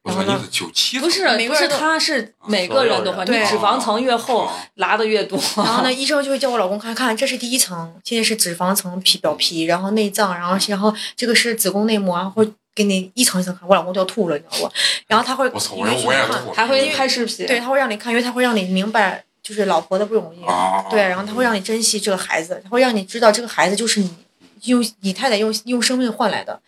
[0.08, 5.38] 我说你是九七，不是不是，每个人都他是每个人的话，你对脂肪层越厚啊，拉的越多。
[5.58, 14.74] 然后呢，医生就会叫我老公看看，这是第一层，现在是脂肪层皮表皮，然后内脏，然后然后这个是子宫内膜，然后会给你一层一层看，我老公都要吐了，你知道不？
[15.08, 16.54] 然后他会我操，我允许你看，我也吐了。
[16.56, 20.44] 还会拍视频，对，他会让你看，因为他会让你明白就是老婆的不容易。
[20.46, 24.16] 啊，对，然后他会让你珍惜这个孩子，他会让你知道这个孩子就是你
[24.64, 26.60] 用你太太用用生命换来的，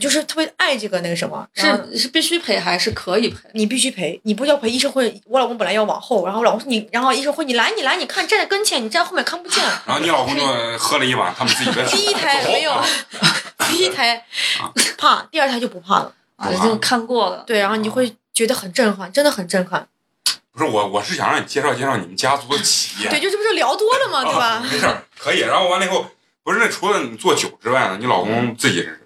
[0.00, 3.38] 就是特别爱这个那个什么，是是必须赔还是可以赔？
[3.52, 9.62] 你必须赔，你不要赔，医生会，我老公本来要往后，然后我老公说你，然后医生会你来你来，你看站在跟前，你站后面看不见。
[9.86, 10.44] 然后你老公就
[10.78, 11.96] 喝了一碗他们自己的酒。
[11.96, 12.82] 第一胎没有，
[13.70, 14.26] 第一胎
[14.98, 16.12] 怕，第二胎就不怕了。
[16.36, 17.44] 啊，已经看过了。
[17.46, 19.86] 对，然后你会觉得很震撼，真的很震撼。
[20.52, 23.08] 不是我，我是想让你介绍介绍你们家族的企业。
[23.08, 24.24] 对，就这不是聊多了吗？
[24.24, 24.68] 对啊吧？
[24.68, 24.86] 没事，
[25.16, 25.40] 可以。
[25.40, 26.06] 然后完了以后，
[26.42, 29.00] 不是那除了你做酒之外呢，你老公自己是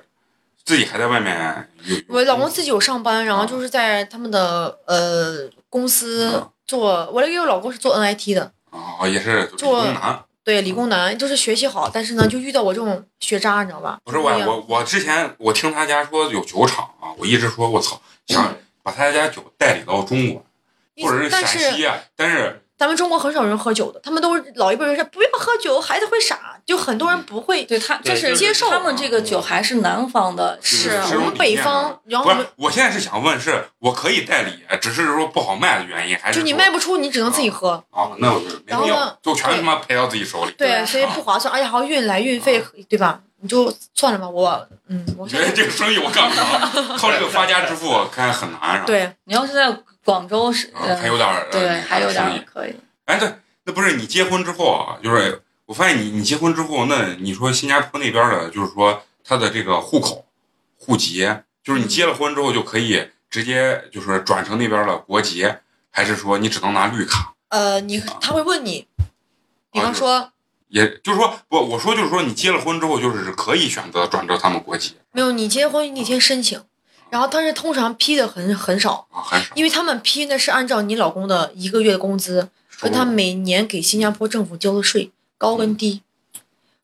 [0.69, 1.97] 自己还在外面有。
[2.09, 10.23] 我老公自己有上班，然后就是在他们的呃公司嗯做，我那个老公是做 NIT 的，啊，也是理做工男。
[10.45, 13.99] 对，理工男，就是学习好，但是呢，就遇到我这种学渣，你知道吧？
[14.05, 20.45] 不是我我我之前我听他家说有酒厂啊，我一直说我操，想把他家酒代理到中国
[21.03, 27.65] 或者是陕西啊，但是咱们中国很少人喝酒的，他们都是老一辈人说不要喝酒，孩子会傻，就很多人不会。
[27.65, 37.83] 对他，对这是接受他们这个酒还是南方的，是我们北方啊，不是然后我现在是想问，是我可以代理，只是说不好卖的原因，还是就你卖不出，你只能自己喝。
[37.91, 38.11] 啊？
[38.19, 40.53] 那我就没必要然后呢，就全他妈赔到自己手里。
[40.57, 43.21] 对，所以不划算，而且还要运来运费，对吧？
[43.41, 48.83] 你就算了吧，我 嗯，我我觉得这个生意我干不了， 靠这个发家致富看很难啊。
[48.87, 49.69] 对，你要是在
[50.05, 52.75] 广州是，还有点儿呃对，还有点可以。
[53.05, 53.35] 哎，对，
[53.65, 60.27] 那不是你结婚之后啊，就是我发现你你结婚之后，那你说新加坡那边的，就是说他的这个户口、
[60.79, 61.29] 户籍，
[61.63, 65.47] 就是你结了婚之后就可以直接就是转成那边的国籍，
[65.91, 67.35] 还是说你只能拿绿卡？
[67.49, 68.87] 呃，你他会问你，
[69.71, 70.33] 比方说
[70.69, 76.63] 也就是说，不，我说就是说你结了婚之后，就是可以选择转成他们国籍没有，你结婚你得先申请，
[77.11, 79.55] 然后但是通常批的很很少，啊，很少。
[79.55, 82.49] 因为他们批的是按照你老公的一个月的工资
[82.81, 86.03] 跟他每年给新加坡政府交的税高跟低，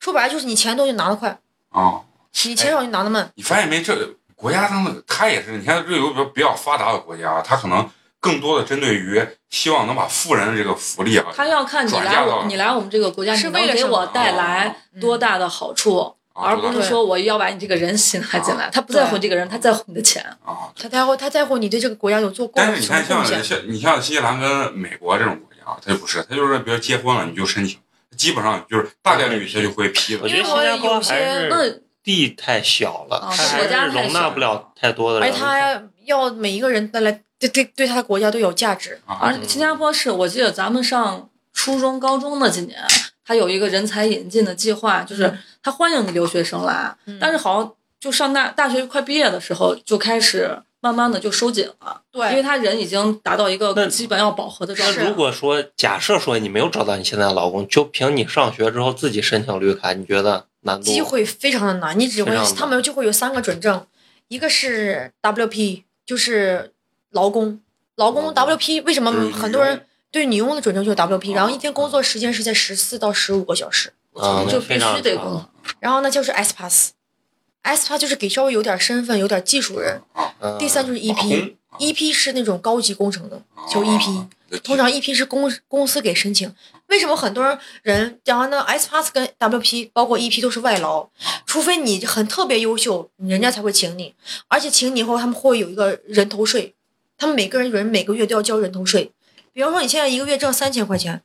[0.00, 1.38] 说白了就是你钱多就拿得快，
[1.70, 2.00] 啊，
[2.44, 3.30] 你钱少就拿得慢。
[3.34, 3.82] 你发现没？
[3.82, 7.88] 这国家他们他也是，你看这有比较比较发达的国家，他可能
[8.20, 18.68] 更多的针对于希望能把富人的这个福利啊，他要看你来你来我们这个国家，是你能给为了给我带来多大的好处，啊而不是说我要把你这个人吸纳进来。
[18.70, 20.22] 他不在乎这个人，他在乎你的钱。
[20.44, 20.68] 啊。
[20.76, 23.42] 他在乎他在乎你对这个国家有做贡献但是你看像。
[23.42, 27.78] 像你像新西兰跟美国这种国家啊，它就不是，他就是比如结婚了你就申请，
[28.16, 30.20] 基本上就是大概率他就会批的。
[30.22, 35.32] 我觉得新加坡还那是地太小了，啊它还国家是容纳不了太多的而人。
[35.32, 39.00] 且他要每一个人带来对对对他的国家都有价值。
[39.06, 42.78] 啊而新加坡是我记得咱们上初中、高中那几年，
[43.24, 47.18] 他有一个人才引进的计划，就是他欢迎你留学生来，嗯。
[47.20, 52.28] 但是好像就上大大学快毕业的时候就开始慢慢的就收紧了，对。
[52.30, 54.94] 因为他人已经达到一个基本要饱和的状态。
[55.00, 60.84] 是如果说假设说你没有找到你现在的老公，就凭你上学之后自己申请绿卡，你觉得难度？
[60.84, 63.86] 机会非常的难，你只会他们就会有三个准证，
[64.28, 66.72] 一个是 WP，就是
[67.12, 67.60] 劳工，
[67.96, 75.50] 劳工 WP 为什么很多人对你用的准证就是 WP，然后一天哦工作时间是在十四到十五个小时，啊，就必须得工作。
[75.80, 80.00] 然后呢就是 S Pass，S Pass 就是给稍微有点身份、有点技术人，
[80.38, 84.16] 嗯第三就是瓦工 EP，EP 是那种高级工程的，叫 EP。
[84.18, 84.28] 啊
[84.62, 86.54] 通常 EP 是公公司给申请，
[86.86, 91.08] 为什么很多人，然后呢，S Pass 跟 WP 包括 EP 都是外劳，
[91.44, 94.14] 除非你很特别优秀，人家才会请你，
[94.46, 96.72] 而且请你以后他们会有一个人头税，
[97.18, 99.10] 他们每个人人每个月都要交人头税，
[99.54, 101.22] 比方说你现在一个月挣三千块钱，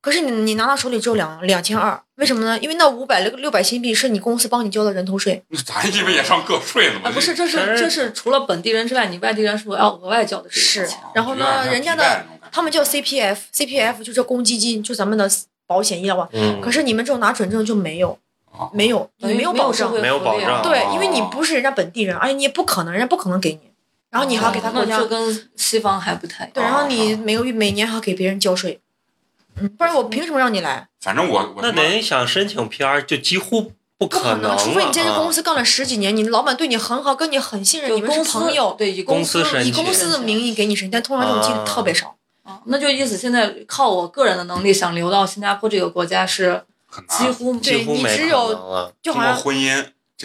[0.00, 2.56] 可是你你拿到手里只有两两千二，为什么呢？
[2.60, 7.10] 因为那五百六六百新币是你公司帮你交的人头税，那咱这边也上个税了吗？
[7.10, 10.88] 啊，不是，这是这是除了本地人之外，你外地人是不是要额外交的这个是？
[11.12, 15.28] 然后呢，人家的他们叫 CPF，CPF 就是公积金，就咱们的
[15.66, 16.28] 保险医疗啊。
[16.32, 18.16] 嗯，可是你们这种拿准证就没有，
[18.72, 19.92] 没有，你没有保障。
[19.92, 23.60] 没有保障对哦，因为你不是人家本地人，而且你也不可能，人家不可能给你，
[24.16, 26.52] 然后你还要给他国家就，跟西方还不太一样。
[26.54, 28.80] 对，然后你每个月每年还要给别人交税，
[29.56, 30.88] 嗯，不然我凭什么让你来？
[31.02, 33.60] 反正我我那他妈您想申请 PR 就几乎
[33.98, 42.16] 不不可能了，除非你在这啊公司干了十几年，你老板对你很好，跟你很信任，你们就公司是朋友，对以公司司申请以公司的名义给你申请，但通常这种机会特别少。
[42.42, 46.62] 啊，那就意思现在靠我个人的能力想留到新加坡这个国家是
[47.18, 48.94] 几乎对几乎没可你只有能了。
[49.02, 49.36] 就好像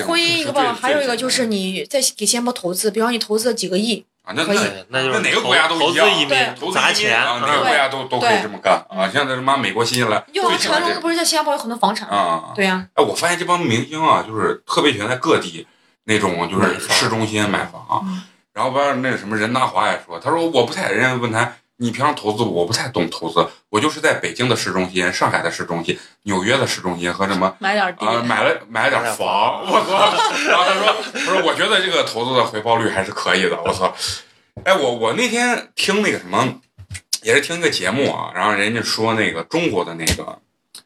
[0.05, 4.57] 婚姻一个办法，还有一个就是你在给新加坡投资，比方你投资了几个亿，啊，那可以
[4.89, 9.09] 那，那就是哪个国家都一样对砸钱啊，哪个国家都都可以这么干啊。
[9.11, 12.15] 现在他妈美国、新西兰就好像龙不是在新加坡有很多房产吗？
[12.15, 12.53] 啊。
[12.55, 15.67] 对呀，哎，我发现这帮明星啊，就是特别喜欢在各地
[16.05, 18.21] 那种就是市中心买房，嗯
[18.53, 27.55] 然后不那个什么任达华也说，他说我不太，人家问他你平常投资我不太懂投资，我就是在北京的市中心、上海的市中心、纽约的市中心和什么。
[27.57, 28.05] 买点地。
[28.05, 29.97] 啊，买了买了点房，我操！
[30.47, 33.91] 然后他说，他说我觉得这个投资的回报率还是可以的，我操！
[34.63, 36.61] 哎，我我那天听那个什么，
[37.23, 40.37] 也是听一个节目啊，然后人家说那个中国的那个，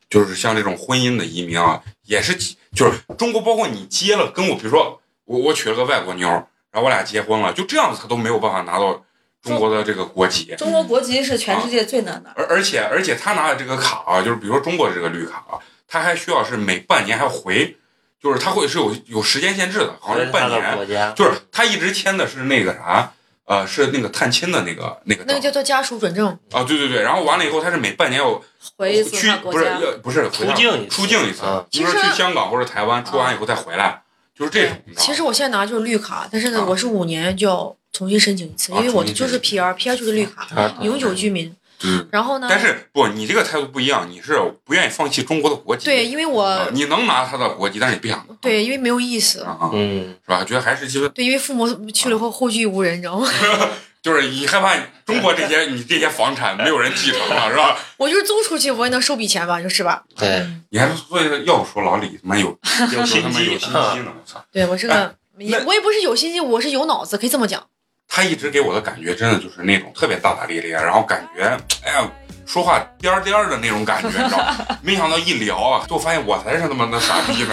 [0.09, 2.33] 就是像这种婚姻的移民啊，也是
[2.73, 6.29] 就是中国，包括你结了跟我，比如说我我娶了个外国妞，
[6.71, 9.03] 然后我俩结婚了，就这样子他都没有办法拿到
[9.45, 12.35] 中国的这个国籍，中国国籍是全世界最难拿的。
[12.35, 17.77] 而而且而且他拿的这个卡啊，就是比如说中国的这个绿卡啊，他还需要是每半年还要回，
[18.21, 23.11] 就是他会是有有时间限制的，好像是半年，国家，就是他一直签的是那个啥。
[23.47, 28.41] 呃，是那个探亲的那个那个那个叫做家属准证，啊，对对对，然后完了以后，他是每半年要
[28.75, 34.01] 回一次去不是要不是出境一次出境一次啊，比如说去香港或者台湾，出完以后再回来，
[34.35, 34.75] 就是这种。
[34.87, 41.55] 你知道其实我现在拿的就是绿卡，但是呢，啊我是五年就要重新申请一次，啊因为我就是申请 PR，PR 就是绿卡，啊永久居民。
[41.77, 45.83] 对，然后呢，但是不，你这个态度不一样，你是不愿意放弃中国的国籍。
[45.85, 48.25] 对，因为啊我你能拿他的国籍，但是你不想。
[48.39, 49.41] 对，因为没有意思。
[49.41, 50.43] 啊，啊嗯，是吧？
[50.45, 53.29] 觉得还是其实对，因为父母去了以后后继无人，你知道吗？
[54.01, 54.73] 就是你害怕
[55.05, 57.77] 中国这些你这些房产没有人继承了，是吧？
[57.97, 60.03] 我就是租出去，我也能收笔钱吧，就是吧？
[60.15, 62.47] 对，你还所以要不说老李他妈有
[62.93, 64.41] 有心他妈有心机机呢，我操！
[64.51, 67.61] 对我是个，也我也不是有心机，我是有脑子，可以这么讲。
[68.07, 71.43] 他一直给我的感觉真的就是那种特别大大咧咧，然后感觉
[71.83, 72.09] 哎呀。
[72.45, 74.77] 说话颠儿颠儿的那种感觉，你知道吗？
[74.83, 77.49] 没想到一聊啊，就发现我才是他妈的傻逼呢，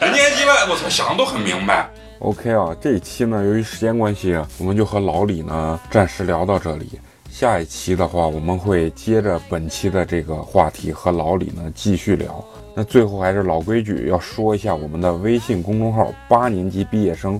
[0.00, 1.86] 人家鸡巴，我操，想的都很明白。
[2.20, 6.98] OK 啊，这一期呢，由于时间关系，我们就和老李呢暂时聊到这里。
[7.30, 12.42] 下一期的话，我们会接着本期的这个话题和老李呢继续聊。
[12.74, 17.38] 那最后还是老规矩，要说一下我们的微信公众号“八年级毕业生”，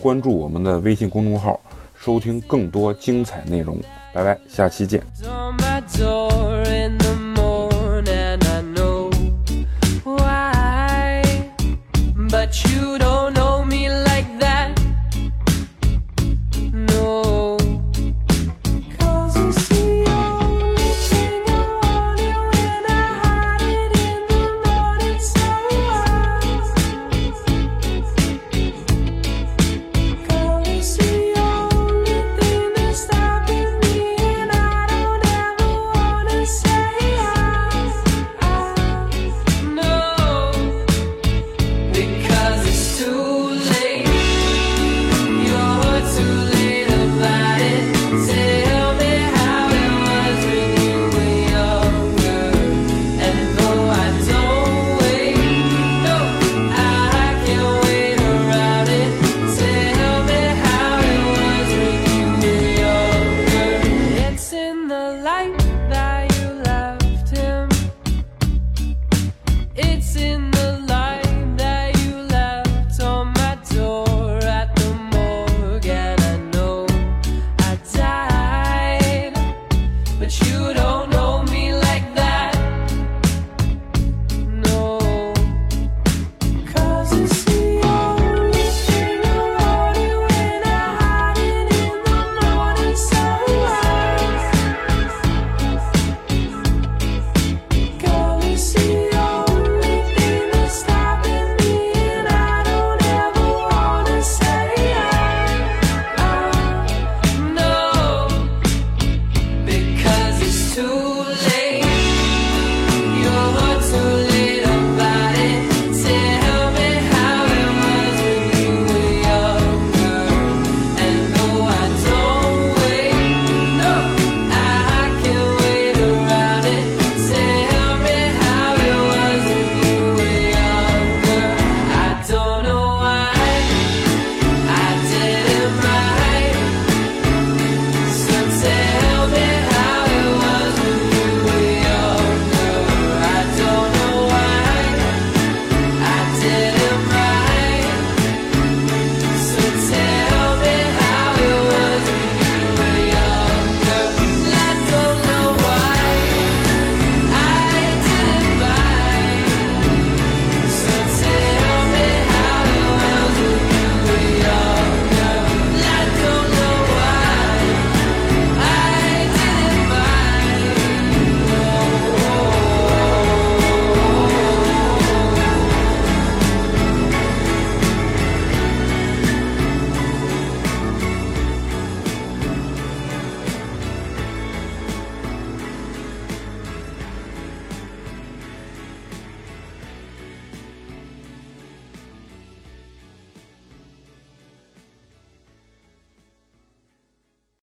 [0.00, 1.60] 关注我们的微信公众号，
[1.98, 3.78] 收听更多精彩内容。
[4.12, 5.00] 拜拜，下期见。